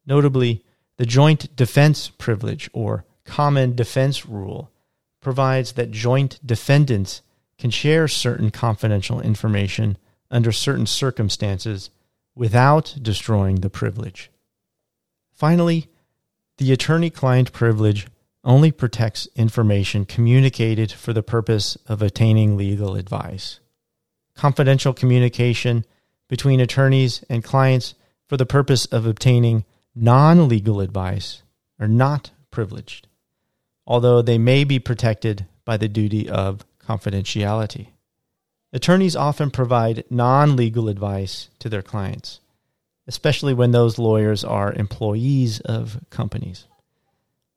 Notably, 0.06 0.64
the 0.96 1.06
joint 1.06 1.54
defense 1.54 2.08
privilege 2.08 2.68
or 2.72 3.04
common 3.24 3.74
defense 3.74 4.26
rule 4.26 4.70
provides 5.20 5.72
that 5.72 5.90
joint 5.90 6.38
defendants 6.44 7.22
can 7.58 7.70
share 7.70 8.08
certain 8.08 8.50
confidential 8.50 9.20
information 9.20 9.98
under 10.30 10.52
certain 10.52 10.86
circumstances 10.86 11.90
without 12.34 12.96
destroying 13.00 13.56
the 13.56 13.70
privilege. 13.70 14.30
Finally, 15.32 15.88
the 16.58 16.72
attorney 16.72 17.10
client 17.10 17.52
privilege 17.52 18.06
only 18.48 18.72
protects 18.72 19.28
information 19.36 20.06
communicated 20.06 20.90
for 20.90 21.12
the 21.12 21.22
purpose 21.22 21.76
of 21.86 22.00
attaining 22.00 22.56
legal 22.56 22.96
advice. 22.96 23.60
Confidential 24.34 24.94
communication 24.94 25.84
between 26.28 26.58
attorneys 26.58 27.22
and 27.28 27.44
clients 27.44 27.94
for 28.26 28.38
the 28.38 28.46
purpose 28.46 28.86
of 28.86 29.04
obtaining 29.04 29.66
non 29.94 30.48
legal 30.48 30.80
advice 30.80 31.42
are 31.78 31.88
not 31.88 32.30
privileged, 32.50 33.06
although 33.86 34.22
they 34.22 34.38
may 34.38 34.64
be 34.64 34.78
protected 34.78 35.46
by 35.66 35.76
the 35.76 35.88
duty 35.88 36.26
of 36.28 36.64
confidentiality. 36.80 37.88
Attorneys 38.72 39.14
often 39.14 39.50
provide 39.50 40.04
non 40.08 40.56
legal 40.56 40.88
advice 40.88 41.50
to 41.58 41.68
their 41.68 41.82
clients, 41.82 42.40
especially 43.06 43.52
when 43.52 43.72
those 43.72 43.98
lawyers 43.98 44.42
are 44.42 44.72
employees 44.72 45.60
of 45.60 46.00
companies. 46.08 46.64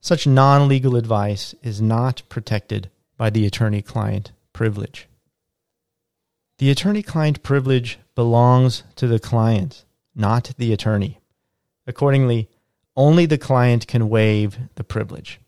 Such 0.02 0.26
non 0.26 0.68
legal 0.68 0.96
advice 0.96 1.54
is 1.62 1.80
not 1.80 2.24
protected 2.28 2.90
by 3.18 3.30
the 3.30 3.46
attorney 3.46 3.84
client 3.84 4.32
privilege. 4.52 5.08
The 6.58 6.72
attorney 6.72 7.04
client 7.04 7.44
privilege 7.44 8.00
belongs 8.16 8.84
to 8.96 9.08
the 9.08 9.20
client, 9.20 9.86
not 10.16 10.54
the 10.58 10.74
attorney. 10.74 11.20
Accordingly, 11.86 12.50
only 12.96 13.28
the 13.28 13.38
client 13.38 13.88
can 13.88 14.10
waive 14.10 14.58
the 14.76 14.84
privilege. 14.84 15.40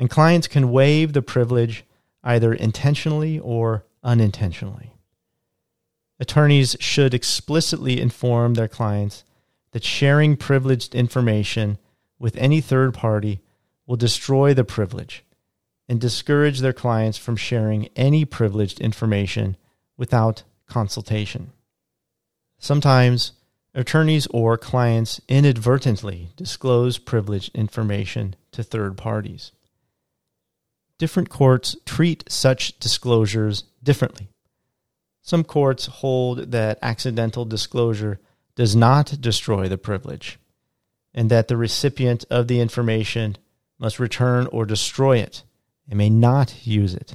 And 0.00 0.10
clients 0.10 0.48
can 0.48 0.72
waive 0.72 1.12
the 1.12 1.22
privilege 1.22 1.84
either 2.24 2.52
intentionally 2.52 3.38
or 3.38 3.84
unintentionally. 4.02 4.94
Attorneys 6.18 6.76
should 6.80 7.14
explicitly 7.14 8.00
inform 8.00 8.54
their 8.54 8.68
clients 8.68 9.24
that 9.70 9.84
sharing 9.84 10.36
privileged 10.36 10.94
information 10.94 11.78
with 12.18 12.36
any 12.36 12.60
third 12.60 12.94
party 12.94 13.40
will 13.86 13.96
destroy 13.96 14.54
the 14.54 14.64
privilege 14.64 15.24
and 15.88 16.00
discourage 16.00 16.60
their 16.60 16.72
clients 16.72 17.18
from 17.18 17.36
sharing 17.36 17.88
any 17.96 18.24
privileged 18.24 18.80
information 18.80 19.56
without 19.96 20.42
consultation. 20.66 21.52
Sometimes 22.58 23.32
attorneys 23.74 24.26
or 24.28 24.56
clients 24.56 25.20
inadvertently 25.28 26.30
disclose 26.36 26.98
privileged 26.98 27.54
information 27.54 28.34
to 28.52 28.62
third 28.62 28.96
parties. 28.96 29.52
Different 30.98 31.28
courts 31.28 31.76
treat 31.84 32.24
such 32.28 32.78
disclosures 32.78 33.64
differently. 33.82 34.28
Some 35.20 35.42
courts 35.42 35.86
hold 35.86 36.52
that 36.52 36.78
accidental 36.82 37.44
disclosure 37.44 38.20
does 38.54 38.76
not 38.76 39.20
destroy 39.20 39.68
the 39.68 39.78
privilege, 39.78 40.38
and 41.14 41.30
that 41.30 41.48
the 41.48 41.56
recipient 41.56 42.24
of 42.30 42.48
the 42.48 42.60
information 42.60 43.36
must 43.78 44.00
return 44.00 44.46
or 44.48 44.66
destroy 44.66 45.18
it 45.18 45.42
and 45.88 45.98
may 45.98 46.10
not 46.10 46.66
use 46.66 46.94
it. 46.94 47.14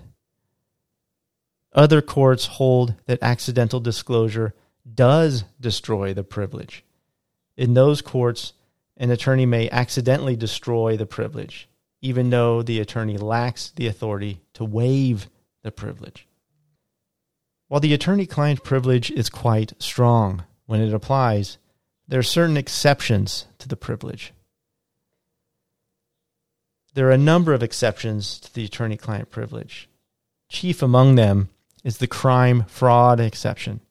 Other 1.74 2.02
courts 2.02 2.46
hold 2.46 2.96
that 3.06 3.22
accidental 3.22 3.80
disclosure 3.80 4.54
does 4.92 5.44
destroy 5.60 6.14
the 6.14 6.24
privilege. 6.24 6.84
In 7.58 7.74
those 7.74 8.02
courts, 8.02 8.54
an 8.98 9.12
attorney 9.12 9.46
may 9.46 9.70
accidentally 9.70 10.36
destroy 10.36 10.98
the 10.98 11.06
privilege, 11.06 11.70
even 12.02 12.30
though 12.30 12.62
the 12.62 12.80
attorney 12.80 13.18
lacks 13.18 13.72
the 13.76 13.88
authority 13.88 14.42
to 14.54 14.66
waive 14.66 15.30
the 15.62 15.72
privilege. 15.72 16.28
While 17.68 17.82
the 17.82 17.94
attorney 17.94 18.26
client 18.26 18.64
privilege 18.64 19.12
is 19.12 19.30
quite 19.30 19.74
strong 19.80 20.44
when 20.66 20.82
it 20.82 20.94
applies, 20.94 21.58
there 22.10 22.20
are 22.20 22.24
certain 22.24 22.58
exceptions 22.58 23.46
to 23.60 23.68
the 23.68 23.78
privilege. 23.78 24.34
There 26.96 27.08
are 27.08 27.12
a 27.12 27.20
number 27.20 27.54
of 27.54 27.62
exceptions 27.62 28.40
to 28.40 28.54
the 28.54 28.66
attorney 28.66 28.98
client 28.98 29.30
privilege. 29.30 29.88
Chief 30.50 30.82
among 30.82 31.16
them 31.16 31.50
is 31.84 32.00
the 32.00 32.08
crime 32.08 32.66
fraud 32.68 33.20
exception, 33.20 33.82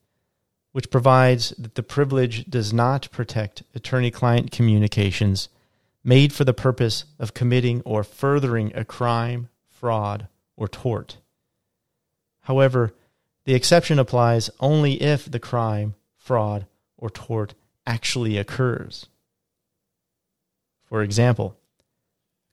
which 0.73 0.91
provides 0.91 1.53
that 1.57 1.75
the 1.75 1.81
privilege 1.81 2.43
does 2.45 2.73
not 2.73 3.09
protect 3.09 3.63
attorney 3.73 4.11
client 4.11 4.51
communications 4.51 5.47
made 6.03 6.33
for 6.33 6.43
the 6.43 6.53
purpose 6.53 7.05
of 7.19 7.33
committing 7.33 7.81
or 7.85 8.03
furthering 8.03 8.73
a 8.75 8.83
crime, 8.83 9.47
fraud, 9.69 10.27
or 10.57 10.67
tort. 10.67 11.17
However, 12.41 12.93
the 13.45 13.53
exception 13.53 13.97
applies 13.97 14.49
only 14.59 15.01
if 15.01 15.31
the 15.31 15.39
crime, 15.39 15.95
fraud, 16.17 16.65
or 16.97 17.09
tort 17.09 17.53
actually 17.89 18.37
occurs. 18.37 19.07
For 20.85 21.01
example, 21.01 21.57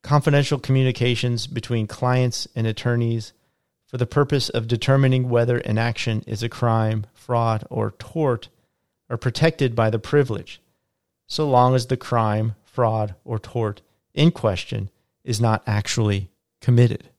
confidential 0.02 0.58
communications 0.58 1.46
between 1.46 1.86
clients 1.86 2.48
and 2.56 2.66
attorneys 2.66 3.34
for 3.86 3.98
the 3.98 4.06
purpose 4.06 4.48
of 4.48 4.66
determining 4.66 5.28
whether 5.28 5.58
an 5.58 5.76
action 5.76 6.24
is 6.26 6.42
a 6.42 6.48
crime, 6.48 7.06
fraud, 7.12 7.66
or 7.68 7.92
tort 7.98 8.48
are 9.10 9.18
protected 9.18 9.76
by 9.76 9.90
the 9.90 9.98
privilege, 9.98 10.60
so 11.26 11.48
long 11.48 11.74
as 11.74 11.86
the 11.86 11.96
crime, 11.96 12.54
fraud, 12.64 13.14
or 13.24 13.38
tort 13.38 13.82
in 14.14 14.30
question 14.30 14.90
is 15.22 15.40
not 15.40 15.62
actually 15.66 16.30
committed. 16.60 17.10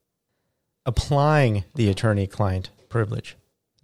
Applying 0.86 1.66
the 1.76 1.90
attorney 1.90 2.26
client 2.26 2.72
privilege. 2.90 3.38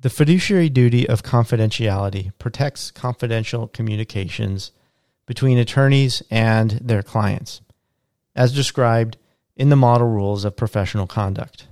The 0.03 0.09
fiduciary 0.09 0.67
duty 0.67 1.07
of 1.07 1.23
confidentiality 1.23 2.33
protects 2.37 2.91
confidential 2.91 3.69
communications 3.69 4.73
between 5.25 5.57
attorneys 5.57 6.21
and 6.29 6.71
their 6.71 7.01
clients, 7.01 7.61
as 8.35 8.51
described 8.51 9.15
in 9.55 9.69
the 9.69 9.77
Model 9.77 10.09
Rules 10.09 10.43
of 10.43 10.57
Professional 10.57 11.07
Conduct. 11.07 11.69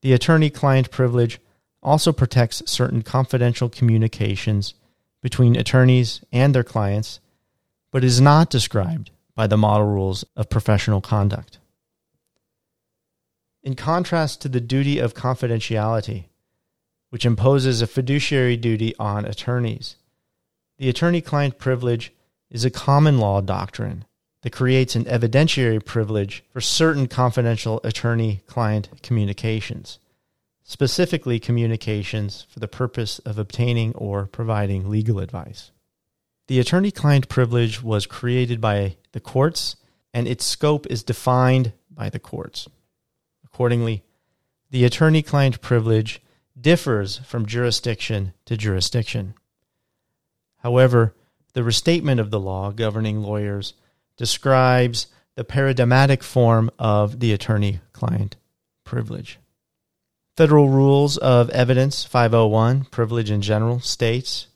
The 0.00 0.14
attorney 0.14 0.48
client 0.48 0.90
privilege 0.90 1.38
also 1.82 2.12
protects 2.12 2.62
certain 2.64 3.02
confidential 3.02 3.68
communications 3.68 4.72
between 5.20 5.54
attorneys 5.54 6.24
and 6.32 6.54
their 6.54 6.64
clients, 6.64 7.20
but 7.90 8.02
is 8.02 8.22
not 8.22 8.48
described 8.48 9.10
by 9.34 9.46
the 9.46 9.58
Model 9.58 9.86
Rules 9.86 10.24
of 10.34 10.48
Professional 10.48 11.02
Conduct. 11.02 11.58
In 13.62 13.76
contrast 13.76 14.40
to 14.40 14.48
the 14.48 14.62
duty 14.62 14.98
of 14.98 15.12
confidentiality, 15.12 16.24
which 17.12 17.26
imposes 17.26 17.82
a 17.82 17.86
fiduciary 17.86 18.56
duty 18.56 18.94
on 18.98 19.26
attorneys. 19.26 19.96
The 20.78 20.88
attorney 20.88 21.20
client 21.20 21.58
privilege 21.58 22.10
is 22.50 22.64
a 22.64 22.70
common 22.70 23.18
law 23.18 23.42
doctrine 23.42 24.06
that 24.40 24.54
creates 24.54 24.96
an 24.96 25.04
evidentiary 25.04 25.84
privilege 25.84 26.42
for 26.48 26.62
certain 26.62 27.06
confidential 27.08 27.82
attorney 27.84 28.40
client 28.46 28.88
communications, 29.02 29.98
specifically 30.62 31.38
communications 31.38 32.46
for 32.48 32.60
the 32.60 32.66
purpose 32.66 33.18
of 33.18 33.38
obtaining 33.38 33.94
or 33.94 34.24
providing 34.24 34.88
legal 34.88 35.20
advice. 35.20 35.70
The 36.48 36.60
attorney 36.60 36.90
client 36.90 37.28
privilege 37.28 37.82
was 37.82 38.06
created 38.06 38.58
by 38.58 38.96
the 39.12 39.20
courts 39.20 39.76
and 40.14 40.26
its 40.26 40.46
scope 40.46 40.86
is 40.86 41.02
defined 41.02 41.74
by 41.90 42.08
the 42.08 42.18
courts. 42.18 42.70
Accordingly, 43.44 44.02
the 44.70 44.86
attorney 44.86 45.20
client 45.20 45.60
privilege 45.60 46.22
differs 46.62 47.18
from 47.18 47.46
jurisdiction 47.46 48.32
to 48.46 48.56
jurisdiction. 48.56 49.34
However, 50.58 51.14
the 51.54 51.64
restatement 51.64 52.20
of 52.20 52.30
the 52.30 52.40
law 52.40 52.70
governing 52.70 53.20
lawyers 53.20 53.74
describes 54.16 55.08
the 55.34 55.44
paradigmatic 55.44 56.22
form 56.22 56.70
of 56.78 57.20
the 57.20 57.32
attorney 57.32 57.80
client 57.92 58.36
privilege. 58.84 59.38
Federal 60.36 60.68
Rules 60.68 61.18
of 61.18 61.50
Evidence 61.50 62.04
501, 62.04 62.84
Privilege 62.84 63.30
in 63.30 63.42
General, 63.42 63.80
states 63.80 64.46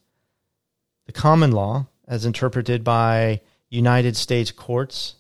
the 1.07 1.13
common 1.13 1.53
law, 1.53 1.87
as 2.09 2.25
interpreted 2.25 2.83
by 2.83 3.41
United 3.69 4.17
States 4.17 4.51
courts 4.51 5.17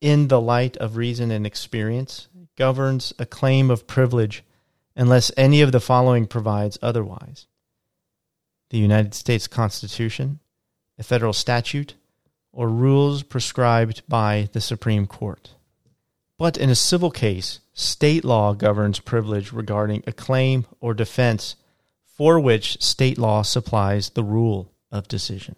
in 0.00 0.28
the 0.28 0.40
light 0.40 0.76
of 0.76 0.96
reason 0.96 1.30
and 1.30 1.46
experience, 1.46 2.28
governs 2.56 3.12
a 3.18 3.26
claim 3.26 3.70
of 3.70 3.86
privilege 3.86 4.42
unless 4.96 5.30
any 5.36 5.60
of 5.60 5.72
the 5.72 5.80
following 5.80 6.26
provides 6.26 6.78
otherwise 6.82 7.46
the 8.70 8.78
United 8.78 9.14
States 9.14 9.46
Constitution, 9.46 10.40
a 10.98 11.04
federal 11.04 11.32
statute, 11.32 11.94
or 12.52 12.68
rules 12.68 13.22
prescribed 13.22 14.02
by 14.08 14.48
the 14.52 14.60
Supreme 14.60 15.06
Court. 15.06 15.50
But 16.38 16.56
in 16.56 16.68
a 16.68 16.74
civil 16.74 17.10
case, 17.10 17.60
state 17.72 18.24
law 18.24 18.54
governs 18.54 18.98
privilege 18.98 19.52
regarding 19.52 20.02
a 20.06 20.12
claim 20.12 20.66
or 20.80 20.94
defense 20.94 21.54
for 22.04 22.40
which 22.40 22.82
state 22.82 23.18
law 23.18 23.42
supplies 23.42 24.10
the 24.10 24.24
rule 24.24 24.72
of 24.90 25.06
decision. 25.06 25.54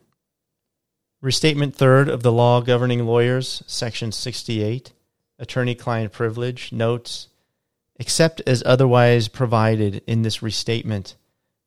Restatement 1.21 1.75
third 1.75 2.09
of 2.09 2.23
the 2.23 2.33
law 2.33 2.61
governing 2.61 3.07
lawyers, 3.07 3.63
section 3.67 4.13
68, 4.13 4.93
attorney 5.39 5.75
client 5.75 6.13
privilege, 6.13 6.73
notes 6.73 7.29
Except 7.99 8.41
as 8.47 8.63
otherwise 8.65 9.29
provided 9.29 10.03
in 10.07 10.23
this 10.23 10.41
restatement, 10.43 11.17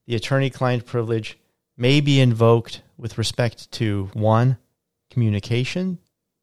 the 0.07 0.15
attorney 0.15 0.49
client 0.49 0.85
privilege 0.85 1.37
may 1.75 1.99
be 1.99 2.21
invoked 2.21 2.81
with 2.97 3.17
respect 3.17 3.69
to 3.71 4.09
1. 4.13 4.57
Communication, 5.09 5.97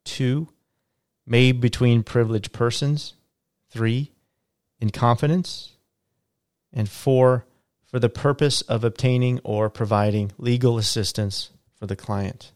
2. 0.05 0.49
Made 1.27 1.61
between 1.61 2.03
privileged 2.03 2.53
persons, 2.53 3.15
3. 3.71 4.13
In 4.81 4.91
confidence, 4.91 5.73
and 6.73 6.89
4. 6.89 7.47
For 7.87 7.99
the 7.99 8.11
purpose 8.11 8.61
of 8.63 8.85
obtaining 8.85 9.41
or 9.43 9.71
providing 9.71 10.33
legal 10.37 10.77
assistance 10.77 11.49
for 11.79 11.87
the 11.87 11.97
client. 11.97 12.53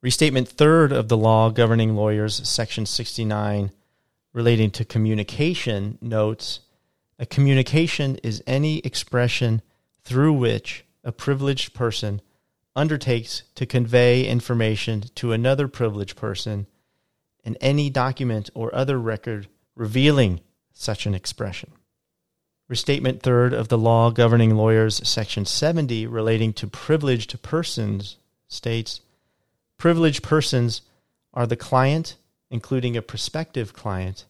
Restatement 0.00 0.48
third 0.48 0.92
of 0.92 1.08
the 1.08 1.16
law 1.16 1.50
governing 1.50 1.94
lawyers, 1.94 2.48
section 2.48 2.86
69 2.86 3.70
relating 4.32 4.70
to 4.70 4.84
communication 4.84 5.98
notes 6.00 6.60
a 7.22 7.26
communication 7.26 8.16
is 8.24 8.42
any 8.48 8.80
expression 8.80 9.62
through 10.02 10.32
which 10.32 10.84
a 11.04 11.12
privileged 11.12 11.72
person 11.72 12.20
undertakes 12.74 13.44
to 13.54 13.64
convey 13.64 14.26
information 14.26 15.04
to 15.14 15.30
another 15.30 15.68
privileged 15.68 16.16
person 16.16 16.66
and 17.44 17.56
any 17.60 17.88
document 17.88 18.50
or 18.54 18.74
other 18.74 18.98
record 18.98 19.46
revealing 19.76 20.40
such 20.72 21.06
an 21.06 21.14
expression. 21.14 21.70
Restatement 22.66 23.22
third 23.22 23.54
of 23.54 23.68
the 23.68 23.78
law 23.78 24.10
governing 24.10 24.56
lawyers, 24.56 25.00
section 25.08 25.44
70, 25.44 26.08
relating 26.08 26.52
to 26.54 26.66
privileged 26.66 27.40
persons, 27.40 28.16
states 28.48 29.00
privileged 29.78 30.24
persons 30.24 30.82
are 31.32 31.46
the 31.46 31.54
client, 31.54 32.16
including 32.50 32.96
a 32.96 33.02
prospective 33.02 33.72
client, 33.72 34.26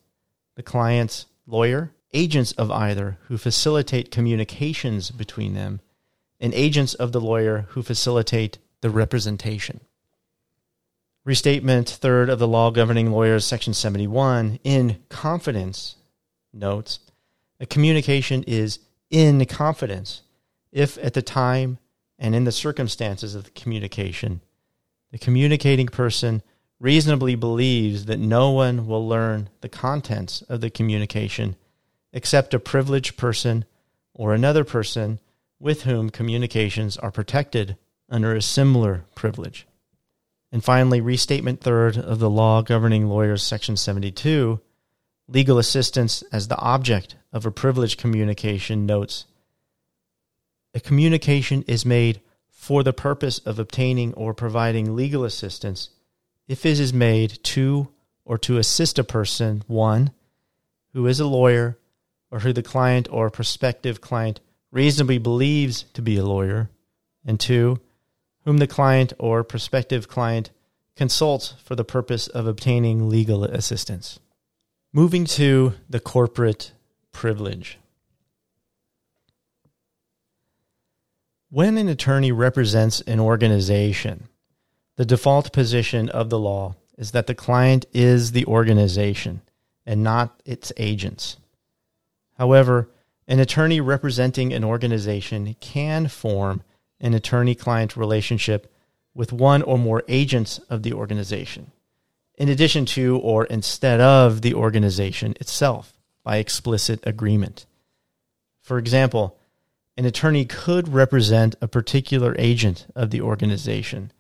the 0.57 0.62
client's 0.62 1.24
lawyer, 1.46 1.90
agents 2.12 2.53
of 2.53 2.70
either 2.70 3.18
who 3.29 3.38
facilitate 3.38 4.11
communications 4.11 5.11
between 5.11 5.55
them, 5.55 5.81
and 6.40 6.53
agents 6.55 6.94
of 6.94 7.12
the 7.12 7.20
lawyer 7.20 7.66
who 7.70 7.83
facilitate 7.83 8.59
the 8.81 8.90
representation. 8.90 9.81
Restatement 11.25 11.88
third 11.88 12.29
of 12.29 12.40
the 12.40 12.48
law 12.48 12.70
governing 12.70 13.12
lawyers, 13.12 13.44
section 13.44 13.72
71, 13.72 14.59
in 14.64 15.03
confidence 15.09 15.96
notes 16.53 16.98
a 17.61 17.66
communication 17.66 18.42
is 18.42 18.81
in 19.09 19.44
confidence 19.46 20.22
if 20.72 20.98
at 20.98 21.14
the 21.14 21.22
time 21.22 21.79
and 22.18 22.35
in 22.35 22.42
the 22.42 22.51
circumstances 22.51 23.37
of 23.37 23.44
the 23.44 23.51
communication, 23.53 24.40
the 25.12 25.18
communicating 25.18 25.87
person 25.87 26.42
reasonably 26.81 27.37
believes 27.37 28.07
that 28.07 28.18
no 28.18 28.51
one 28.51 28.87
will 28.88 29.07
learn 29.07 29.48
the 29.61 29.68
contents 29.68 30.42
of 30.42 30.61
the 30.61 30.70
communication 30.70 31.55
except 32.12 32.55
a 32.55 32.59
privileged 32.59 33.16
person 33.16 33.64
or 34.14 34.35
another 34.35 34.64
person 34.64 35.18
with 35.59 35.83
whom 35.83 36.11
communications 36.11 36.96
are 36.96 37.11
protected 37.11 37.77
under 38.09 38.35
a 38.35 38.42
similar 38.42 39.05
privilege. 39.14 39.66
And 40.51 40.62
finally, 40.62 41.01
restatement 41.01 41.61
third 41.61 41.96
of 41.96 42.18
the 42.18 42.29
law 42.29 42.62
governing 42.62 43.09
lawyers, 43.09 43.42
section 43.42 43.77
72, 43.77 44.61
legal 45.29 45.59
assistance 45.59 46.22
as 46.31 46.48
the 46.48 46.59
object 46.59 47.16
of 47.33 47.46
a 47.46 47.51
privileged 47.51 47.98
communication 47.98 48.85
notes 48.85 49.25
a 50.75 50.81
communication 50.81 51.62
is 51.66 51.85
made 51.85 52.20
for 52.51 52.83
the 52.83 52.92
purpose 52.92 53.38
of 53.40 53.59
obtaining 53.59 54.14
or 54.14 54.33
providing 54.33 54.96
legal 54.96 55.25
assistance 55.25 55.90
if 56.48 56.64
it 56.64 56.81
is 56.81 56.92
made 56.92 57.42
to 57.42 57.88
or 58.25 58.38
to 58.38 58.57
assist 58.57 58.98
a 58.98 59.05
person, 59.05 59.62
one, 59.66 60.12
who 60.92 61.07
is 61.07 61.20
a 61.20 61.27
lawyer 61.27 61.79
or 62.33 62.40
who 62.40 62.53
the 62.53 62.62
client 62.62 63.07
or 63.12 63.31
prospective 63.31 64.01
client 64.01 64.40
reasonably 64.73 65.18
believes 65.18 65.85
to 65.92 66.01
be 66.01 66.16
a 66.16 66.25
lawyer, 66.25 66.71
and 67.25 67.38
two, 67.38 67.79
whom 68.45 68.57
the 68.57 68.66
client 68.66 69.12
or 69.18 69.45
prospective 69.45 70.09
client 70.09 70.51
consults 70.97 71.55
for 71.62 71.77
the 71.77 71.85
purpose 71.85 72.27
of 72.27 72.47
obtaining 72.47 73.09
legal 73.09 73.45
assistance. 73.45 74.18
Moving 74.95 75.27
to 75.27 75.75
the 75.88 76.01
corporate 76.01 76.73
privilege. 77.12 77.79
When 81.51 81.77
an 81.77 81.88
attorney 81.88 82.33
represents 82.33 83.03
an 83.03 83.21
organization, 83.21 84.29
the 84.97 85.05
default 85.05 85.53
position 85.53 86.09
of 86.09 86.31
the 86.31 86.38
law 86.38 86.77
is 86.97 87.11
that 87.11 87.27
the 87.27 87.35
client 87.35 87.85
is 87.92 88.33
the 88.33 88.47
organization 88.47 89.42
and 89.85 90.03
not 90.03 90.40
its 90.47 90.73
agents. 90.79 91.37
However, 92.42 92.88
an 93.28 93.38
attorney 93.38 93.81
representing 93.81 94.52
an 94.52 94.64
organization 94.64 95.55
can 95.61 96.09
form 96.09 96.64
an 96.98 97.14
attorney 97.14 97.55
client 97.55 97.96
relationship 97.96 98.66
with 99.14 99.33
one 99.33 99.62
or 99.62 99.78
more 99.78 100.02
agents 100.09 100.59
of 100.68 100.83
the 100.83 100.92
organization, 100.92 101.70
in 102.35 102.48
addition 102.48 102.85
to 102.85 103.16
or 103.18 103.44
instead 103.44 104.00
of 104.00 104.42
the 104.42 104.55
organization 104.55 105.37
itself 105.38 105.92
by 106.24 106.38
explicit 106.38 106.98
agreement. 107.07 107.64
For 108.61 108.76
example, 108.76 109.38
an 109.96 110.05
attorney 110.05 110.44
could 110.44 110.88
represent 110.88 111.55
a 111.61 111.68
particular 111.68 112.35
agent 112.40 112.88
of 112.96 113.11
the 113.11 113.20
organization 113.20 114.11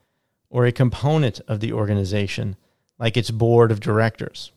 or 0.48 0.64
a 0.64 0.70
component 0.70 1.40
of 1.48 1.58
the 1.58 1.72
organization, 1.72 2.54
like 3.00 3.16
its 3.16 3.32
board 3.32 3.72
of 3.72 3.80
directors. 3.80 4.52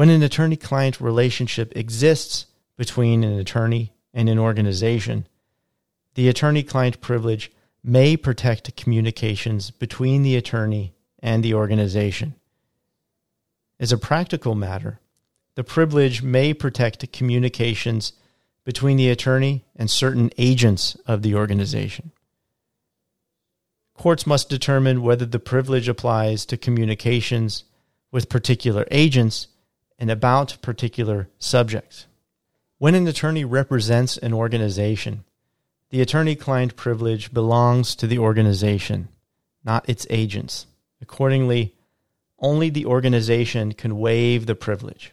When 0.00 0.08
an 0.08 0.22
attorney 0.22 0.56
client 0.56 0.98
relationship 0.98 1.76
exists 1.76 2.46
between 2.78 3.22
an 3.22 3.38
attorney 3.38 3.92
and 4.14 4.30
an 4.30 4.38
organization, 4.38 5.26
the 6.14 6.26
attorney 6.26 6.62
client 6.62 7.02
privilege 7.02 7.52
may 7.84 8.16
protect 8.16 8.74
communications 8.76 9.70
between 9.70 10.22
the 10.22 10.36
attorney 10.36 10.94
and 11.18 11.44
the 11.44 11.52
organization. 11.52 12.34
As 13.78 13.92
a 13.92 13.98
practical 13.98 14.54
matter, 14.54 15.00
the 15.54 15.64
privilege 15.64 16.22
may 16.22 16.54
protect 16.54 17.12
communications 17.12 18.14
between 18.64 18.96
the 18.96 19.10
attorney 19.10 19.66
and 19.76 19.90
certain 19.90 20.30
agents 20.38 20.96
of 21.06 21.20
the 21.20 21.34
organization. 21.34 22.12
Courts 23.98 24.26
must 24.26 24.48
determine 24.48 25.02
whether 25.02 25.26
the 25.26 25.38
privilege 25.38 25.90
applies 25.90 26.46
to 26.46 26.56
communications 26.56 27.64
with 28.10 28.30
particular 28.30 28.86
agents 28.90 29.48
and 30.00 30.10
about 30.10 30.56
particular 30.62 31.28
subjects. 31.38 32.06
When 32.78 32.96
an 32.96 33.06
attorney 33.06 33.44
represents 33.44 34.16
an 34.16 34.32
organization, 34.32 35.22
the 35.90 36.00
attorney 36.00 36.34
client 36.34 36.74
privilege 36.74 37.32
belongs 37.32 37.94
to 37.96 38.08
the 38.08 38.18
organization, 38.18 39.08
not 39.62 39.88
its 39.88 40.06
agents. 40.10 40.66
Accordingly, 41.00 41.74
only 42.40 42.70
the 42.70 42.86
organization 42.86 43.72
can 43.72 43.98
waive 43.98 44.46
the 44.46 44.54
privilege 44.56 45.12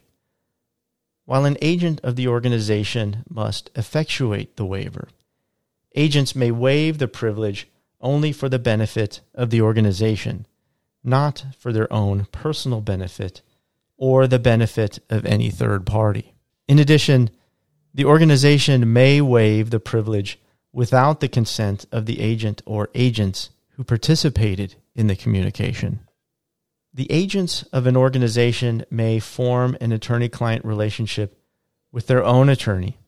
while 1.28 1.44
an 1.44 1.58
agent 1.60 2.00
of 2.02 2.16
the 2.16 2.26
organization 2.26 3.22
must 3.28 3.70
effectuate 3.74 4.56
the 4.56 4.64
waiver. 4.64 5.08
Agents 5.94 6.34
may 6.34 6.50
waive 6.50 6.96
the 6.96 7.06
privilege 7.06 7.68
only 8.00 8.32
for 8.32 8.48
the 8.48 8.58
benefit 8.58 9.20
of 9.34 9.50
the 9.50 9.60
organization, 9.60 10.46
not 11.04 11.44
for 11.58 11.70
their 11.70 11.92
own 11.92 12.26
personal 12.32 12.80
benefit 12.80 13.42
or 13.98 14.26
the 14.26 14.38
benefit 14.38 14.98
of 15.10 15.26
any 15.26 15.50
third 15.50 15.84
party. 15.84 16.32
In 16.66 16.78
addition, 16.78 17.30
the 17.92 18.04
organization 18.04 18.92
may 18.92 19.20
waive 19.20 19.70
the 19.70 19.80
privilege 19.80 20.38
without 20.72 21.20
the 21.20 21.28
consent 21.28 21.84
of 21.90 22.06
the 22.06 22.20
agent 22.20 22.62
or 22.64 22.88
agents 22.94 23.50
who 23.70 23.84
participated 23.84 24.76
in 24.94 25.08
the 25.08 25.16
communication. 25.16 26.00
The 26.94 27.10
agents 27.10 27.64
of 27.72 27.86
an 27.86 27.96
organization 27.96 28.84
may 28.90 29.18
form 29.18 29.76
an 29.80 29.92
attorney 29.92 30.28
client 30.28 30.64
relationship 30.64 31.38
with 31.92 32.06
their 32.06 32.24
own 32.24 32.48
attorney, 32.48 32.98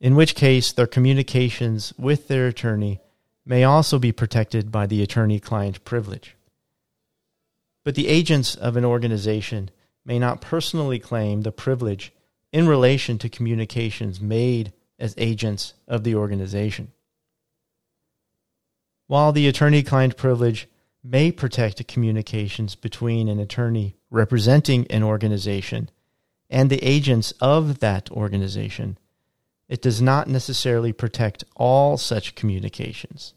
in 0.00 0.14
which 0.14 0.34
case 0.34 0.72
their 0.72 0.86
communications 0.86 1.92
with 1.98 2.28
their 2.28 2.46
attorney 2.46 3.00
may 3.44 3.64
also 3.64 3.98
be 3.98 4.12
protected 4.12 4.70
by 4.70 4.86
the 4.86 5.02
attorney 5.02 5.40
client 5.40 5.84
privilege. 5.84 6.36
But 7.84 7.94
the 7.94 8.08
agents 8.08 8.54
of 8.54 8.76
an 8.76 8.84
organization 8.84 9.70
may 10.08 10.18
not 10.18 10.40
personally 10.40 10.98
claim 10.98 11.42
the 11.42 11.52
privilege 11.52 12.12
in 12.50 12.66
relation 12.66 13.18
to 13.18 13.28
communications 13.28 14.20
made 14.20 14.72
as 14.98 15.14
agents 15.18 15.74
of 15.86 16.02
the 16.02 16.14
organization. 16.14 16.90
While 19.06 19.32
the 19.32 19.46
attorney 19.46 19.82
client 19.82 20.16
privilege 20.16 20.66
may 21.04 21.30
protect 21.30 21.86
communications 21.86 22.74
between 22.74 23.28
an 23.28 23.38
attorney 23.38 23.96
representing 24.10 24.86
an 24.88 25.02
organization 25.02 25.90
and 26.50 26.70
the 26.70 26.82
agents 26.82 27.32
of 27.40 27.80
that 27.80 28.10
organization. 28.10 28.98
It 29.68 29.82
does 29.82 30.00
not 30.00 30.28
necessarily 30.28 30.92
protect 30.92 31.44
all 31.54 31.98
such 31.98 32.34
communications, 32.34 33.34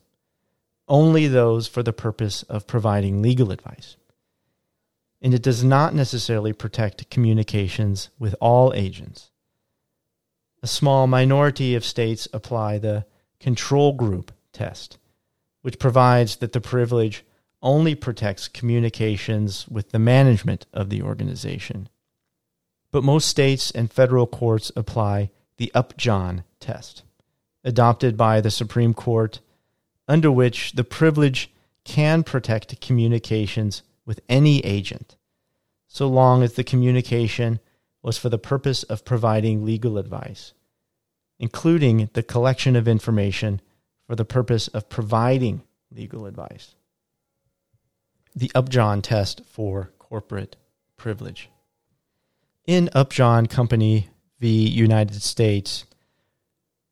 only 0.88 1.28
those 1.28 1.68
for 1.68 1.84
the 1.84 1.94
purpose 1.94 2.44
of 2.44 2.68
providing 2.68 3.22
legal 3.22 3.52
advice. 3.52 3.98
And 5.22 5.34
it 5.34 5.44
does 5.44 5.64
not 5.64 5.94
necessarily 5.94 6.54
protect 6.54 7.10
communications 7.10 8.10
with 8.18 8.36
all 8.42 8.74
agents. 8.74 9.30
A 10.64 10.68
small 10.68 11.08
minority 11.08 11.76
of 11.76 11.86
states 11.86 12.28
apply 12.34 12.78
the 12.78 13.06
control 13.40 13.94
group 13.94 14.32
test, 14.52 14.98
which 15.62 15.80
provides 15.80 16.38
that 16.38 16.54
the 16.54 16.62
privilege 16.62 17.24
only 17.62 17.96
protects 17.96 18.48
communications 18.48 19.68
with 19.68 19.92
the 19.92 20.00
management 20.00 20.66
of 20.74 20.90
the 20.90 21.02
organization. 21.02 21.90
But 22.92 23.04
most 23.04 23.28
states 23.28 23.72
and 23.72 23.92
federal 23.92 24.28
courts 24.28 24.72
apply 24.76 25.30
the 25.58 25.72
Upjohn 25.74 26.44
test, 26.60 27.04
adopted 27.64 28.18
by 28.18 28.42
the 28.42 28.52
Supreme 28.52 28.94
Court, 28.94 29.40
under 30.08 30.32
which 30.32 30.74
the 30.74 30.84
privilege 30.84 31.52
can 31.84 32.24
protect 32.24 32.82
communications 32.82 33.84
with 34.06 34.20
any 34.28 34.60
agent, 34.60 35.16
so 35.94 36.08
long 36.08 36.42
as 36.42 36.54
the 36.54 36.64
communication 36.64 37.60
was 38.02 38.18
for 38.18 38.30
the 38.30 38.38
purpose 38.38 38.84
of 38.84 39.04
providing 39.04 39.66
legal 39.66 39.98
advice, 39.98 40.54
including 41.38 42.10
the 42.14 42.24
collection 42.24 42.78
of 42.78 42.88
information 42.88 43.60
for 44.08 44.16
the 44.16 44.24
purpose 44.24 44.70
of 44.70 44.88
providing 44.88 45.64
legal 45.92 46.26
advice 46.26 46.76
the 48.34 48.50
Upjohn 48.56 49.02
test 49.02 49.42
for 49.46 49.92
corporate 50.00 50.56
privilege. 50.96 51.50
In 52.66 52.89
Upjohn 52.94 53.48
Company 53.48 54.08
v. 54.39 54.66
United 54.70 55.22
States, 55.22 55.84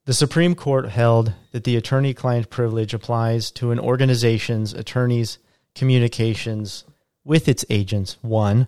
the 0.03 0.13
Supreme 0.13 0.53
Court 0.53 0.89
held 0.89 1.33
that 1.53 1.63
the 1.63 1.77
attorney 1.77 2.13
client 2.13 2.49
privilege 2.49 2.93
applies 2.93 3.51
to 3.51 3.71
an 3.71 3.79
organization's 3.79 4.73
attorney's 4.73 5.37
communications 5.73 6.83
with 7.23 7.47
its 7.47 7.63
agents. 7.69 8.17
One, 8.21 8.67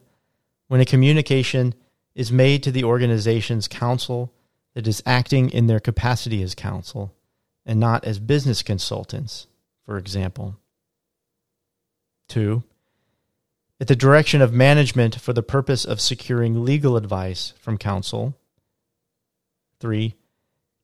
when 0.72 0.80
a 0.80 0.86
communication 0.86 1.76
is 2.16 2.32
made 2.32 2.64
to 2.64 2.72
the 2.72 2.86
organization's 2.86 3.68
counsel 3.68 4.34
that 4.74 4.88
is 4.88 5.04
acting 5.06 5.50
in 5.50 5.68
their 5.68 5.82
capacity 5.82 6.42
as 6.42 6.56
counsel 6.56 7.14
and 7.66 7.78
not 7.78 8.06
as 8.06 8.20
business 8.20 8.64
consultants, 8.64 9.48
for 9.86 9.98
example. 9.98 10.56
Two, 12.30 12.64
at 13.82 13.88
the 13.88 13.98
direction 13.98 14.42
of 14.42 14.54
management 14.54 15.20
for 15.20 15.34
the 15.34 15.44
purpose 15.44 15.84
of 15.84 16.00
securing 16.00 16.64
legal 16.64 16.96
advice 16.96 17.52
from 17.60 17.78
counsel. 17.78 18.38
3. 19.82 20.16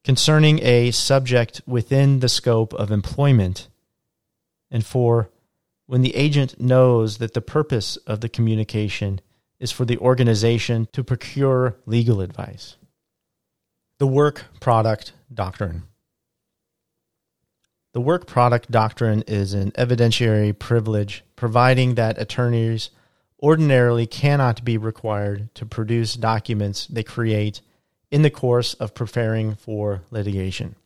Concerning 0.04 0.62
a 0.62 0.90
subject 0.90 1.62
within 1.66 2.20
the 2.20 2.28
scope 2.28 2.74
of 2.74 2.90
employment. 2.90 3.68
And 4.70 4.84
4. 4.84 5.30
When 5.86 6.02
the 6.02 6.14
agent 6.14 6.60
knows 6.60 7.16
that 7.16 7.32
the 7.32 7.40
purpose 7.40 7.96
of 8.06 8.20
the 8.20 8.28
communication 8.28 9.22
is 9.60 9.72
for 9.72 9.84
the 9.84 9.98
organization 9.98 10.88
to 10.92 11.02
procure 11.02 11.76
legal 11.86 12.20
advice. 12.20 12.76
The 13.98 14.06
work 14.06 14.44
product 14.60 15.12
doctrine. 15.32 15.84
The 17.92 18.00
work 18.00 18.26
product 18.26 18.70
doctrine 18.70 19.24
is 19.26 19.54
an 19.54 19.72
evidentiary 19.72 20.56
privilege 20.56 21.24
providing 21.34 21.94
that 21.94 22.20
attorneys 22.20 22.90
ordinarily 23.42 24.06
cannot 24.06 24.64
be 24.64 24.76
required 24.76 25.52
to 25.54 25.66
produce 25.66 26.14
documents 26.14 26.86
they 26.86 27.02
create 27.02 27.60
in 28.10 28.22
the 28.22 28.30
course 28.30 28.74
of 28.74 28.94
preparing 28.94 29.54
for 29.54 30.02
litigation. 30.10 30.76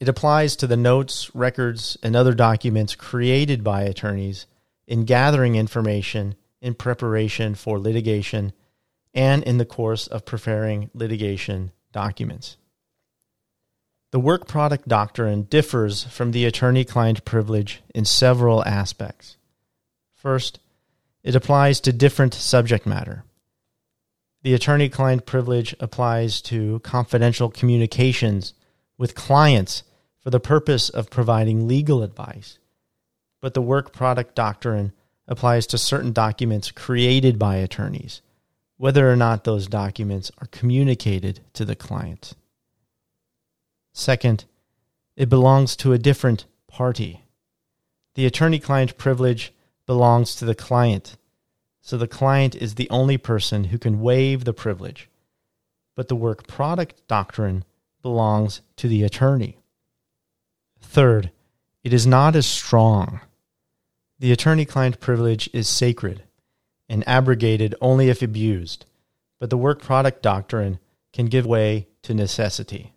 It 0.00 0.08
applies 0.08 0.56
to 0.56 0.66
the 0.66 0.76
notes, 0.76 1.34
records, 1.34 1.96
and 2.02 2.14
other 2.14 2.34
documents 2.34 2.94
created 2.94 3.64
by 3.64 3.82
attorneys 3.82 4.46
in 4.86 5.04
gathering 5.04 5.56
information 5.56 6.34
in 6.64 6.74
preparation 6.74 7.54
for 7.54 7.78
litigation 7.78 8.50
and 9.12 9.42
in 9.42 9.58
the 9.58 9.66
course 9.66 10.06
of 10.06 10.24
preparing 10.24 10.90
litigation 10.94 11.70
documents. 11.92 12.56
The 14.12 14.18
work 14.18 14.48
product 14.48 14.88
doctrine 14.88 15.42
differs 15.42 16.04
from 16.04 16.32
the 16.32 16.46
attorney 16.46 16.84
client 16.84 17.26
privilege 17.26 17.82
in 17.94 18.06
several 18.06 18.64
aspects. 18.64 19.36
First, 20.14 20.58
it 21.22 21.34
applies 21.34 21.80
to 21.80 21.92
different 21.92 22.32
subject 22.32 22.86
matter. 22.86 23.24
The 24.42 24.54
attorney 24.54 24.88
client 24.88 25.26
privilege 25.26 25.74
applies 25.80 26.40
to 26.42 26.78
confidential 26.80 27.50
communications 27.50 28.54
with 28.96 29.14
clients 29.14 29.82
for 30.18 30.30
the 30.30 30.40
purpose 30.40 30.88
of 30.88 31.10
providing 31.10 31.68
legal 31.68 32.02
advice, 32.02 32.58
but 33.42 33.52
the 33.52 33.60
work 33.60 33.92
product 33.92 34.34
doctrine 34.34 34.92
applies 35.26 35.66
to 35.66 35.78
certain 35.78 36.12
documents 36.12 36.70
created 36.70 37.38
by 37.38 37.56
attorneys, 37.56 38.22
whether 38.76 39.10
or 39.10 39.16
not 39.16 39.44
those 39.44 39.66
documents 39.66 40.30
are 40.38 40.48
communicated 40.48 41.40
to 41.54 41.64
the 41.64 41.76
client. 41.76 42.34
Second, 43.92 44.44
it 45.16 45.28
belongs 45.28 45.76
to 45.76 45.92
a 45.92 45.98
different 45.98 46.44
party. 46.66 47.22
The 48.14 48.26
attorney 48.26 48.58
client 48.58 48.98
privilege 48.98 49.52
belongs 49.86 50.34
to 50.36 50.44
the 50.44 50.54
client, 50.54 51.16
so 51.80 51.96
the 51.96 52.08
client 52.08 52.54
is 52.54 52.74
the 52.74 52.90
only 52.90 53.16
person 53.16 53.64
who 53.64 53.78
can 53.78 54.00
waive 54.00 54.44
the 54.44 54.52
privilege. 54.52 55.08
But 55.94 56.08
the 56.08 56.16
work 56.16 56.46
product 56.46 57.06
doctrine 57.06 57.64
belongs 58.02 58.60
to 58.76 58.88
the 58.88 59.04
attorney. 59.04 59.58
Third, 60.80 61.30
it 61.82 61.92
is 61.92 62.06
not 62.06 62.34
as 62.34 62.46
strong. 62.46 63.20
The 64.24 64.32
attorney 64.32 64.64
client 64.64 65.00
privilege 65.00 65.50
is 65.52 65.68
sacred 65.68 66.22
and 66.88 67.06
abrogated 67.06 67.74
only 67.82 68.08
if 68.08 68.22
abused, 68.22 68.86
but 69.38 69.50
the 69.50 69.58
work 69.58 69.82
product 69.82 70.22
doctrine 70.22 70.78
can 71.12 71.26
give 71.26 71.44
way 71.44 71.88
to 72.04 72.14
necessity. 72.14 72.94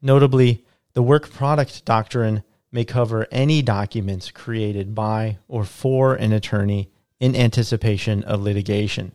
Notably, 0.00 0.64
the 0.92 1.02
work 1.02 1.32
product 1.32 1.84
doctrine 1.84 2.44
may 2.70 2.84
cover 2.84 3.26
any 3.32 3.60
documents 3.60 4.30
created 4.30 4.94
by 4.94 5.38
or 5.48 5.64
for 5.64 6.14
an 6.14 6.32
attorney 6.32 6.92
in 7.18 7.34
anticipation 7.34 8.22
of 8.22 8.40
litigation. 8.40 9.10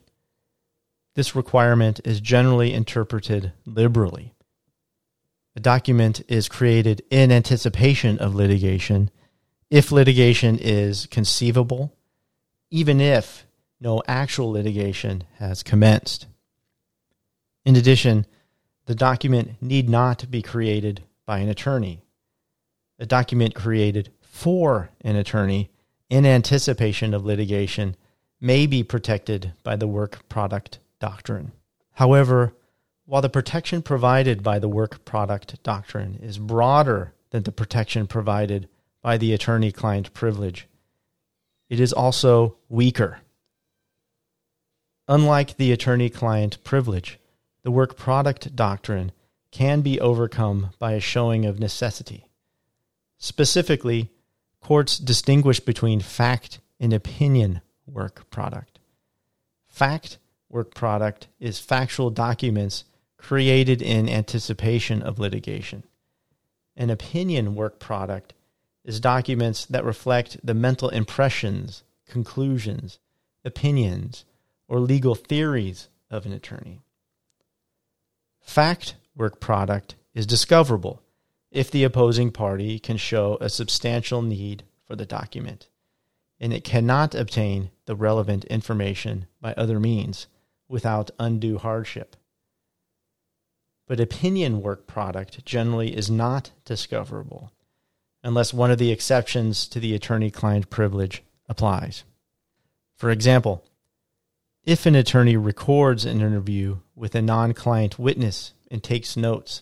This 1.14 1.34
requirement 1.34 2.02
is 2.04 2.20
generally 2.20 2.74
interpreted 2.74 3.54
liberally. 3.66 4.34
A 5.56 5.62
document 5.62 6.24
is 6.28 6.50
created 6.50 7.04
in 7.10 7.32
anticipation 7.32 8.18
of 8.18 8.36
litigation 8.36 9.10
if 9.70 9.92
litigation 9.92 10.58
is 10.60 11.08
conceivable, 11.08 11.94
even 12.70 13.02
if 13.02 13.46
no 13.80 14.02
actual 14.08 14.52
litigation 14.52 15.24
has 15.38 15.64
commenced. 15.64 16.28
In 17.66 17.76
addition, 17.76 18.26
the 18.86 18.96
document 18.96 19.62
need 19.62 19.90
not 19.90 20.30
be 20.30 20.42
created 20.42 21.04
by 21.26 21.40
an 21.40 21.50
attorney. 21.50 22.02
A 23.00 23.06
document 23.06 23.56
created 23.56 24.12
for 24.22 24.92
an 25.02 25.16
attorney 25.16 25.72
in 26.10 26.26
anticipation 26.26 27.14
of 27.14 27.26
litigation 27.26 27.96
may 28.40 28.68
be 28.68 28.84
protected 28.84 29.54
by 29.64 29.76
the 29.76 29.88
work 29.88 30.28
product 30.30 30.80
doctrine. 31.00 31.52
However, 31.94 32.54
while 33.06 33.22
the 33.22 33.30
protection 33.30 33.82
provided 33.82 34.44
by 34.44 34.60
the 34.60 34.70
work 34.70 35.06
product 35.06 35.62
doctrine 35.64 36.20
is 36.22 36.38
broader 36.38 37.14
than 37.32 37.44
the 37.44 37.52
protection 37.52 38.08
provided 38.08 38.68
by 39.06 39.18
the 39.18 39.34
attorney 39.34 39.72
client 39.72 40.12
privilege, 40.16 40.68
it 41.70 41.80
is 41.80 41.94
also 41.94 42.58
weaker. 42.70 43.20
Unlike 45.08 45.58
the 45.58 45.72
attorney 45.72 46.10
client 46.10 46.64
privilege, 46.64 47.20
the 47.62 47.70
work 47.70 47.98
product 47.98 48.56
doctrine 48.56 49.12
can 49.52 49.82
be 49.82 50.00
overcome 50.00 50.72
by 50.80 50.94
a 50.94 51.00
showing 51.00 51.46
of 51.46 51.60
necessity. 51.60 52.26
Specifically, 53.20 54.10
courts 54.60 54.98
distinguish 54.98 55.60
between 55.60 56.00
fact 56.00 56.60
and 56.80 56.92
opinion 56.92 57.62
work 57.86 58.28
product. 58.32 58.80
Fact 59.68 60.18
work 60.50 60.74
product 60.74 61.28
is 61.40 61.60
factual 61.60 62.10
documents 62.10 62.86
created 63.18 63.84
in 63.84 64.10
anticipation 64.10 65.04
of 65.04 65.20
litigation. 65.20 65.84
An 66.76 66.90
opinion 66.90 67.54
work 67.54 67.80
product 67.80 68.34
is 68.86 69.00
documents 69.00 69.66
that 69.66 69.84
reflect 69.84 70.38
the 70.44 70.54
mental 70.54 70.90
impressions, 70.90 71.84
conclusions, 72.08 73.00
opinions, 73.44 74.24
or 74.68 74.80
legal 74.80 75.16
theories 75.16 75.90
of 76.10 76.26
an 76.26 76.32
attorney. 76.32 76.82
Fact 78.42 78.96
work 79.16 79.40
product 79.40 79.96
is 80.14 80.26
discoverable 80.26 81.02
if 81.52 81.72
the 81.72 81.84
opposing 81.84 82.32
party 82.32 82.80
can 82.80 82.98
show 82.98 83.38
a 83.42 83.50
substantial 83.50 84.22
need 84.22 84.64
for 84.86 84.96
the 84.96 85.06
document, 85.06 85.68
and 86.40 86.54
it 86.54 86.64
cannot 86.64 87.16
obtain 87.16 87.72
the 87.86 87.96
relevant 87.96 88.46
information 88.46 89.26
by 89.42 89.54
other 89.54 89.80
means 89.80 90.28
without 90.68 91.12
undue 91.18 91.58
hardship. 91.58 92.16
But 93.88 94.00
opinion 94.00 94.62
work 94.62 94.86
product 94.86 95.44
generally 95.46 95.96
is 95.96 96.10
not 96.10 96.52
discoverable 96.66 97.52
unless 98.26 98.52
one 98.52 98.72
of 98.72 98.80
the 98.80 98.92
exceptions 98.92 99.68
to 99.68 99.80
the 99.80 99.94
attorney 99.94 100.32
client 100.32 100.72
privilege 100.72 101.22
applies. 101.48 102.04
For 102.98 103.12
example, 103.12 103.64
if 104.64 104.88
an 104.88 104.96
attorney 104.96 105.38
records 105.38 106.06
an 106.06 106.22
interview 106.22 106.80
with 106.96 107.14
a 107.14 107.22
non 107.22 107.54
client 107.54 108.00
witness 108.00 108.54
and 108.72 108.84
takes 108.84 109.16
notes, 109.16 109.62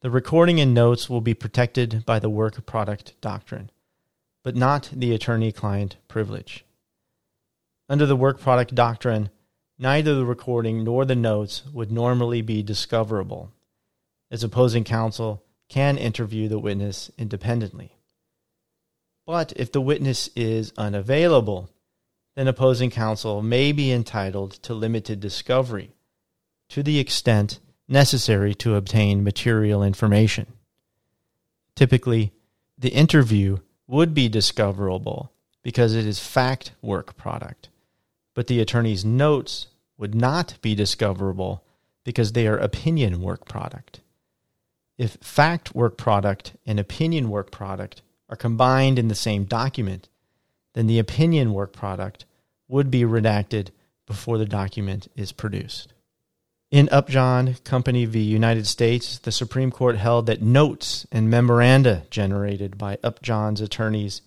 the 0.00 0.10
recording 0.10 0.58
and 0.60 0.72
notes 0.72 1.10
will 1.10 1.20
be 1.20 1.34
protected 1.34 2.06
by 2.06 2.18
the 2.18 2.30
work 2.30 2.64
product 2.64 3.20
doctrine, 3.20 3.70
but 4.42 4.56
not 4.56 4.88
the 4.90 5.12
attorney 5.12 5.52
client 5.52 5.96
privilege. 6.08 6.64
Under 7.86 8.06
the 8.06 8.16
work 8.16 8.40
product 8.40 8.74
doctrine, 8.74 9.28
neither 9.78 10.14
the 10.14 10.24
recording 10.24 10.84
nor 10.84 11.04
the 11.04 11.14
notes 11.14 11.64
would 11.70 11.92
normally 11.92 12.40
be 12.40 12.62
discoverable, 12.62 13.52
as 14.30 14.42
opposing 14.42 14.84
counsel 14.84 15.42
can 15.68 15.98
interview 15.98 16.48
the 16.48 16.58
witness 16.58 17.10
independently. 17.18 17.96
But 19.26 19.52
if 19.56 19.70
the 19.70 19.80
witness 19.80 20.30
is 20.34 20.72
unavailable, 20.78 21.68
then 22.34 22.48
opposing 22.48 22.90
counsel 22.90 23.42
may 23.42 23.72
be 23.72 23.92
entitled 23.92 24.52
to 24.62 24.72
limited 24.72 25.20
discovery 25.20 25.92
to 26.70 26.82
the 26.82 26.98
extent 26.98 27.58
necessary 27.88 28.54
to 28.54 28.74
obtain 28.74 29.24
material 29.24 29.82
information. 29.82 30.46
Typically, 31.74 32.32
the 32.78 32.90
interview 32.90 33.58
would 33.86 34.14
be 34.14 34.28
discoverable 34.28 35.32
because 35.62 35.94
it 35.94 36.06
is 36.06 36.20
fact 36.20 36.72
work 36.80 37.16
product, 37.16 37.68
but 38.34 38.46
the 38.46 38.60
attorney's 38.60 39.04
notes 39.04 39.68
would 39.96 40.14
not 40.14 40.56
be 40.62 40.74
discoverable 40.74 41.64
because 42.04 42.32
they 42.32 42.46
are 42.46 42.56
opinion 42.56 43.20
work 43.20 43.46
product. 43.48 44.00
If 44.98 45.12
fact 45.22 45.74
work 45.74 45.96
product 45.96 46.54
and 46.66 46.78
opinion 46.80 47.30
work 47.30 47.50
product 47.50 48.02
are 48.28 48.36
combined 48.36 48.98
in 48.98 49.08
the 49.08 49.14
same 49.14 49.44
document, 49.44 50.08
then 50.74 50.88
the 50.88 50.98
opinion 50.98 51.54
work 51.54 51.72
product 51.72 52.26
would 52.66 52.90
be 52.90 53.02
redacted 53.02 53.68
before 54.06 54.38
the 54.38 54.44
document 54.44 55.08
is 55.16 55.32
produced. 55.32 55.94
In 56.70 56.88
Upjohn 56.90 57.54
Company 57.64 58.04
v. 58.04 58.20
United 58.20 58.66
States, 58.66 59.18
the 59.18 59.32
Supreme 59.32 59.70
Court 59.70 59.96
held 59.96 60.26
that 60.26 60.42
notes 60.42 61.06
and 61.10 61.30
memoranda 61.30 62.02
generated 62.10 62.76
by 62.76 62.98
Upjohn's 63.02 63.62
attorneys 63.62 64.20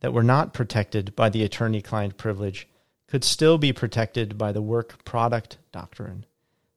that 0.00 0.12
were 0.12 0.22
not 0.22 0.52
protected 0.52 1.16
by 1.16 1.30
the 1.30 1.42
attorney 1.42 1.80
client 1.80 2.18
privilege 2.18 2.68
could 3.06 3.24
still 3.24 3.56
be 3.56 3.72
protected 3.72 4.36
by 4.36 4.52
the 4.52 4.60
work 4.60 5.02
product 5.04 5.56
doctrine. 5.72 6.26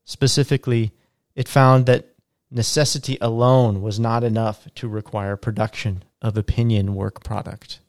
Specifically, 0.05 0.91
it 1.35 1.49
found 1.49 1.87
that 1.87 2.07
necessity 2.51 3.17
alone 3.21 3.81
was 3.81 3.99
not 3.99 4.23
enough 4.23 4.67
to 4.75 4.87
require 4.87 5.37
production 5.37 6.03
of 6.21 6.37
opinion 6.37 6.93
work 6.93 7.23
product. 7.23 7.79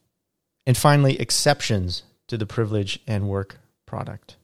And 0.65 0.77
finally, 0.77 1.21
exceptions 1.21 2.05
to 2.29 2.39
the 2.39 2.47
privilege 2.47 3.01
and 3.07 3.29
work 3.29 3.57
product. 3.85 4.37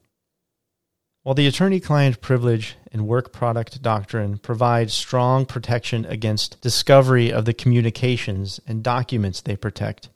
While 1.23 1.35
the 1.35 1.47
attorney 1.47 1.79
client 1.79 2.21
privilege 2.21 2.75
and 2.91 3.07
work 3.07 3.31
product 3.31 3.81
doctrine 3.81 4.37
provide 4.37 4.91
strong 4.91 5.45
protection 5.45 6.05
against 6.05 6.61
discovery 6.61 7.31
of 7.31 7.45
the 7.45 7.53
communications 7.53 8.59
and 8.67 8.83
documents 8.83 9.41
they 9.41 9.55
protect, 9.55 10.09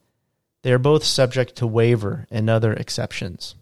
they 0.63 0.71
are 0.71 0.79
both 0.79 1.03
subject 1.03 1.55
to 1.57 1.67
waiver 1.67 2.25
and 2.31 2.49
other 2.49 2.73
exceptions. 2.73 3.55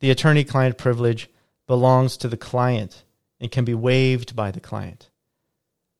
The 0.00 0.10
attorney 0.10 0.44
client 0.44 0.78
privilege 0.78 1.28
belongs 1.66 2.16
to 2.18 2.28
the 2.28 2.36
client 2.36 3.04
and 3.40 3.50
can 3.50 3.64
be 3.64 3.74
waived 3.74 4.34
by 4.34 4.50
the 4.50 4.60
client. 4.60 5.10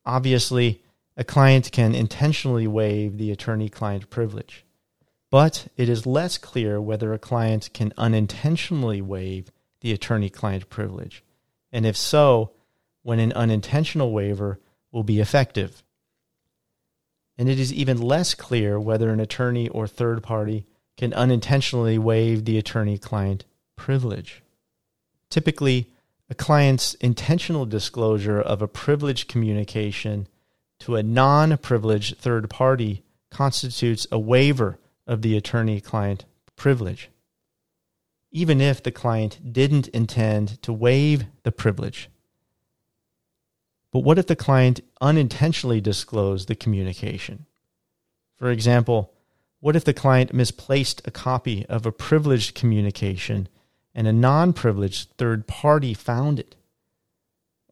Obviously, 0.05 0.82
a 1.16 1.24
client 1.24 1.70
can 1.72 1.95
intentionally 1.95 2.66
waive 2.66 3.18
the 3.18 3.30
attorney 3.30 3.68
client 3.68 4.09
privilege, 4.11 4.64
but 5.30 5.68
it 5.76 5.89
is 5.89 6.07
less 6.07 6.39
clear 6.39 6.80
whether 6.80 7.12
a 7.12 7.18
client 7.18 7.70
can 7.74 7.93
unintentionally 7.99 9.01
waive 9.01 9.51
the 9.80 9.93
attorney 9.93 10.30
client 10.30 10.68
privilege, 10.70 11.22
and 11.72 11.84
if 11.84 11.97
so, 11.97 12.53
when 13.03 13.18
an 13.18 13.32
unintentional 13.32 14.12
waiver 14.12 14.59
will 14.93 15.05
be 15.05 15.20
effective. 15.20 15.82
And 17.36 17.49
it 17.49 17.59
is 17.61 17.72
even 17.72 18.01
less 18.01 18.34
clear 18.34 18.80
whether 18.80 19.11
an 19.11 19.20
attorney 19.20 19.68
or 19.68 19.86
third 19.86 20.22
party 20.22 20.66
can 20.97 21.14
unintentionally 21.14 21.99
waive 21.99 22.45
the 22.45 22.59
attorney 22.59 22.99
client 22.99 23.45
privilege. 23.76 24.43
Typically, 25.30 25.91
a 26.31 26.35
client's 26.35 26.95
intentional 26.95 27.66
disclosure 27.66 28.41
of 28.41 28.61
a 28.61 28.68
privileged 28.68 29.29
communication 29.29 30.29
to 30.81 30.97
a 30.97 31.03
non 31.03 31.57
privileged 31.59 32.18
third 32.18 32.51
party 32.51 33.03
constitutes 33.31 34.07
a 34.12 34.18
waiver 34.18 34.79
of 35.07 35.22
the 35.22 35.37
attorney 35.37 35.81
client 35.81 36.24
privilege 36.57 37.11
even 38.31 38.61
if 38.61 38.83
the 38.83 38.91
client 38.91 39.53
didn't 39.53 39.89
intend 39.89 40.61
to 40.62 40.72
waive 40.72 41.26
the 41.45 41.53
privilege. 41.53 42.11
But 43.91 44.01
what 44.01 44.18
if 44.18 44.26
the 44.26 44.37
client 44.37 44.81
unintentionally 45.01 45.81
disclosed 45.81 46.49
the 46.49 46.55
communication? 46.55 47.47
For 48.37 48.51
example, 48.51 49.14
what 49.61 49.76
if 49.76 49.85
the 49.85 49.95
client 49.95 50.35
misplaced 50.35 51.03
a 51.07 51.11
copy 51.11 51.64
of 51.66 51.87
a 51.87 51.93
privileged 51.93 52.55
communication 52.55 53.49
and 53.99 54.07
a 54.07 54.12
non 54.12 54.53
privileged 54.53 55.11
third 55.18 55.49
party 55.49 55.92
found 55.92 56.38
it? 56.38 56.55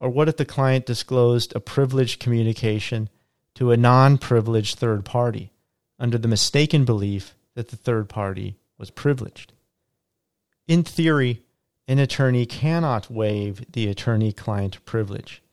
Or 0.00 0.10
what 0.10 0.28
if 0.28 0.36
the 0.36 0.44
client 0.44 0.84
disclosed 0.84 1.54
a 1.54 1.60
privileged 1.60 2.18
communication 2.18 3.08
to 3.54 3.70
a 3.70 3.76
non 3.76 4.18
privileged 4.18 4.76
third 4.76 5.04
party 5.04 5.52
under 6.00 6.18
the 6.18 6.26
mistaken 6.26 6.84
belief 6.84 7.36
that 7.54 7.68
the 7.68 7.76
third 7.76 8.08
party 8.08 8.56
was 8.76 8.90
privileged? 8.90 9.52
In 10.66 10.82
theory, 10.82 11.44
an 11.86 12.00
attorney 12.00 12.44
cannot 12.44 13.08
waive 13.08 13.64
the 13.70 13.86
attorney 13.86 14.32
client 14.32 14.84
privilege, 14.84 15.44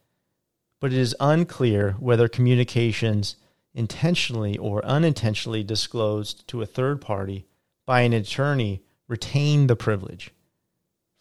but 0.80 0.91
it 0.91 0.97
is 0.97 1.15
unclear 1.19 1.91
whether 1.99 2.28
communications 2.28 3.36
intentionally 3.76 4.57
or 4.57 4.84
unintentionally 4.84 5.63
disclosed 5.63 6.47
to 6.47 6.63
a 6.63 6.65
third 6.65 6.99
party 6.99 7.45
by 7.86 8.01
an 8.01 8.13
attorney 8.13 8.82
retain 9.07 9.67
the 9.67 9.76
privilege. 9.76 10.33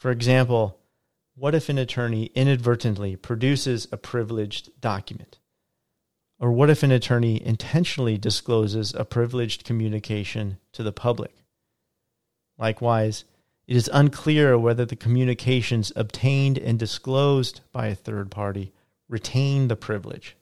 For 0.02 0.10
example, 0.10 0.80
what 1.36 1.54
if 1.54 1.68
an 1.68 1.78
attorney 1.78 2.24
inadvertently 2.34 3.14
produces 3.14 3.86
a 3.92 3.96
privileged 3.96 4.80
document? 4.80 5.38
Or 6.40 6.50
what 6.50 6.70
if 6.70 6.82
an 6.82 6.90
attorney 6.90 7.40
intentionally 7.40 8.18
discloses 8.18 8.94
a 8.94 9.04
privileged 9.04 9.62
communication 9.62 10.58
to 10.72 10.82
the 10.82 10.90
public? 10.90 11.44
Likewise, 12.58 13.22
it 13.68 13.76
is 13.76 13.88
unclear 13.92 14.58
whether 14.58 14.84
the 14.84 14.96
communications 14.96 15.92
obtained 15.94 16.58
and 16.58 16.80
disclosed 16.80 17.60
by 17.70 17.86
a 17.86 17.94
third 17.94 18.28
party 18.28 18.72
retain 19.08 19.68
the 19.68 19.76
privilege. 19.76 20.36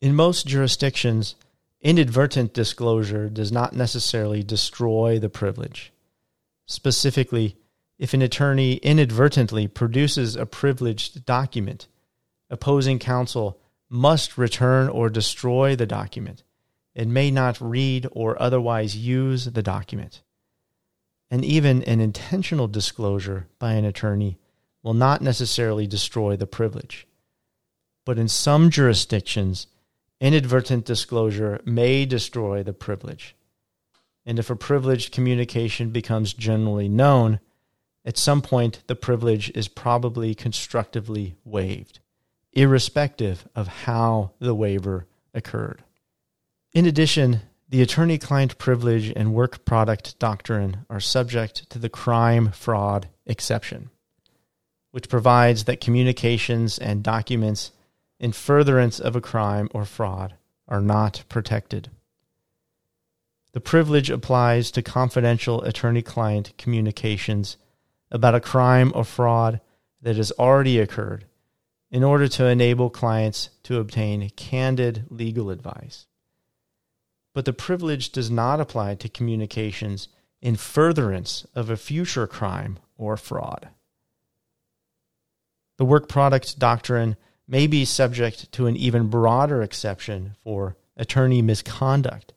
In 0.00 0.14
most 0.14 0.46
jurisdictions, 0.46 1.34
inadvertent 1.82 2.54
disclosure 2.54 3.28
does 3.28 3.52
not 3.52 3.74
necessarily 3.74 4.42
destroy 4.42 5.18
the 5.18 5.28
privilege. 5.28 5.92
Specifically, 6.66 7.58
if 7.98 8.14
an 8.14 8.22
attorney 8.22 8.74
inadvertently 8.74 9.68
produces 9.68 10.36
a 10.36 10.46
privileged 10.46 11.24
document, 11.24 11.86
opposing 12.50 12.98
counsel 12.98 13.60
must 13.88 14.36
return 14.36 14.88
or 14.88 15.08
destroy 15.08 15.76
the 15.76 15.86
document 15.86 16.42
and 16.96 17.14
may 17.14 17.30
not 17.30 17.60
read 17.60 18.06
or 18.12 18.40
otherwise 18.40 18.96
use 18.96 19.46
the 19.46 19.62
document 19.62 20.22
and 21.34 21.44
even 21.44 21.82
an 21.82 22.00
intentional 22.00 22.68
disclosure 22.68 23.48
by 23.58 23.72
an 23.72 23.84
attorney 23.84 24.38
will 24.84 24.94
not 24.94 25.20
necessarily 25.20 25.84
destroy 25.84 26.36
the 26.36 26.46
privilege. 26.46 27.08
But 28.04 28.20
in 28.20 28.28
some 28.28 28.70
jurisdictions, 28.70 29.66
inadvertent 30.20 30.84
disclosure 30.84 31.60
may 31.64 32.04
destroy 32.04 32.62
the 32.62 32.72
privilege. 32.72 33.34
And 34.24 34.38
if 34.38 34.48
a 34.48 34.54
privileged 34.54 35.12
communication 35.12 35.90
becomes 35.90 36.34
generally 36.34 36.88
known, 36.88 37.40
at 38.04 38.18
some 38.18 38.42
point 38.42 38.82
the 38.86 38.96
privilege 38.96 39.50
is 39.54 39.68
probably 39.68 40.34
constructively 40.34 41.36
waived, 41.44 42.00
irrespective 42.52 43.48
of 43.54 43.68
how 43.68 44.32
the 44.38 44.54
waiver 44.54 45.06
occurred. 45.32 45.82
In 46.72 46.86
addition, 46.86 47.40
the 47.68 47.82
attorney 47.82 48.18
client 48.18 48.58
privilege 48.58 49.12
and 49.14 49.34
work 49.34 49.64
product 49.64 50.18
doctrine 50.18 50.84
are 50.90 51.00
subject 51.00 51.68
to 51.70 51.78
the 51.78 51.88
crime 51.88 52.50
fraud 52.52 53.08
exception, 53.26 53.90
which 54.90 55.08
provides 55.08 55.64
that 55.64 55.80
communications 55.80 56.78
and 56.78 57.02
documents 57.02 57.72
in 58.20 58.32
furtherance 58.32 59.00
of 59.00 59.16
a 59.16 59.20
crime 59.20 59.68
or 59.72 59.84
fraud 59.84 60.34
are 60.68 60.80
not 60.80 61.24
protected. 61.28 61.90
The 63.52 63.60
privilege 63.60 64.10
applies 64.10 64.70
to 64.72 64.82
confidential 64.82 65.62
attorney 65.62 66.02
client 66.02 66.52
communications 66.58 67.56
about 68.14 68.34
a 68.34 68.40
crime 68.40 68.90
or 68.94 69.04
fraud 69.04 69.60
that 70.00 70.16
has 70.16 70.32
already 70.32 70.78
occurred 70.78 71.26
in 71.90 72.02
order 72.02 72.26
to 72.28 72.46
enable 72.46 72.88
clients 72.88 73.50
to 73.64 73.78
obtain 73.78 74.30
candid 74.30 75.04
legal 75.10 75.50
advice 75.50 76.06
but 77.34 77.44
the 77.44 77.52
privilege 77.52 78.10
does 78.10 78.30
not 78.30 78.60
apply 78.60 78.94
to 78.94 79.08
communications 79.08 80.08
in 80.40 80.56
furtherance 80.56 81.46
of 81.54 81.68
a 81.68 81.76
future 81.76 82.26
crime 82.26 82.78
or 82.96 83.16
fraud. 83.16 83.68
The 85.76 85.84
work 85.84 86.08
product 86.08 86.58
doctrine 86.58 87.16
may 87.48 87.66
be 87.66 87.84
subject 87.84 88.52
to 88.52 88.66
an 88.66 88.76
even 88.76 89.08
broader 89.08 89.62
exception 89.62 90.36
for 90.44 90.76
attorney 90.96 91.42
misconduct, 91.42 92.32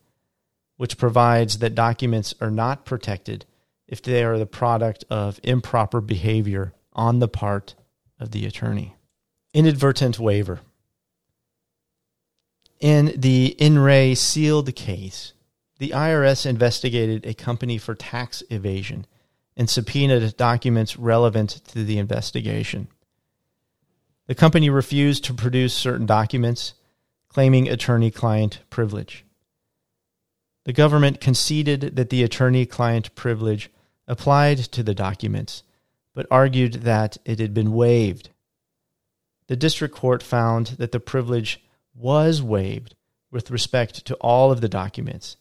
which 0.77 0.97
provides 0.97 1.59
that 1.59 1.75
documents 1.75 2.33
are 2.41 2.51
not 2.51 2.83
protected 2.83 3.45
if 3.87 4.01
they 4.01 4.23
are 4.23 4.37
the 4.37 4.45
product 4.45 5.05
of 5.09 5.39
improper 5.43 6.01
behavior 6.01 6.73
on 6.93 7.19
the 7.19 7.27
part 7.27 7.75
of 8.19 8.31
the 8.31 8.45
attorney. 8.45 8.95
Inadvertent 9.53 10.19
waiver. 10.19 10.59
In 12.79 13.13
the 13.15 13.55
In 13.57 13.79
re 13.79 14.13
sealed 14.13 14.75
case, 14.75 15.33
the 15.79 15.89
IRS 15.89 16.45
investigated 16.45 17.25
a 17.25 17.33
company 17.33 17.77
for 17.77 17.95
tax 17.95 18.43
evasion 18.49 19.05
and 19.55 19.69
subpoenaed 19.69 20.37
documents 20.37 20.97
relevant 20.97 21.61
to 21.69 21.83
the 21.83 21.97
investigation. 21.97 22.87
The 24.27 24.35
company 24.35 24.69
refused 24.69 25.23
to 25.25 25.33
produce 25.33 25.73
certain 25.73 26.05
documents, 26.05 26.73
claiming 27.29 27.67
attorney 27.67 28.11
client 28.11 28.59
privilege. 28.69 29.25
The 30.65 30.73
government 30.73 31.21
conceded 31.21 31.95
that 31.95 32.09
the 32.09 32.23
attorney 32.23 32.65
client 32.65 33.15
privilege 33.15 33.69
applied 34.07 34.57
to 34.57 34.83
the 34.83 34.95
documents, 34.95 35.63
but 36.13 36.27
argued 36.31 36.73
that 36.73 37.17
it 37.25 37.39
had 37.39 37.53
been 37.53 37.73
waived. 37.73 38.29
The 39.47 39.55
district 39.55 39.95
court 39.95 40.23
found 40.23 40.67
that 40.77 40.91
the 40.91 40.99
privilege 40.99 41.61
was 41.95 42.41
waived 42.41 42.95
with 43.31 43.51
respect 43.51 44.05
to 44.05 44.15
all 44.15 44.51
of 44.51 44.61
the 44.61 44.69
documents 44.69 45.37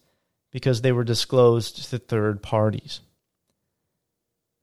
because 0.51 0.81
they 0.81 0.91
were 0.91 1.03
disclosed 1.03 1.89
to 1.89 1.97
third 1.97 2.41
parties. 2.41 3.01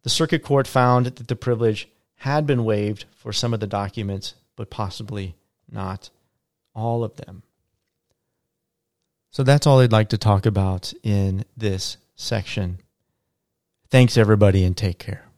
The 0.03 0.11
circuit 0.11 0.43
court 0.43 0.67
found 0.67 1.07
that 1.07 1.29
the 1.29 1.37
privilege 1.37 1.89
had 2.17 2.47
been 2.47 2.65
waived 2.65 3.07
for 3.17 3.33
some 3.33 3.55
of 3.55 3.61
the 3.61 3.67
documents, 3.67 4.35
but 4.57 4.71
possibly 4.71 5.35
not 5.71 6.11
all 6.75 7.05
of 7.05 7.17
them. 7.17 7.43
So 9.31 9.43
that's 9.43 9.67
all 9.67 9.81
I'd 9.81 9.93
like 9.93 10.11
to 10.11 10.19
talk 10.19 10.47
about 10.47 10.93
in 11.03 11.45
this 11.57 11.97
section. 12.15 12.79
Thanks, 13.91 14.17
everybody, 14.17 14.65
and 14.65 14.77
take 14.77 14.99
care. 14.99 15.29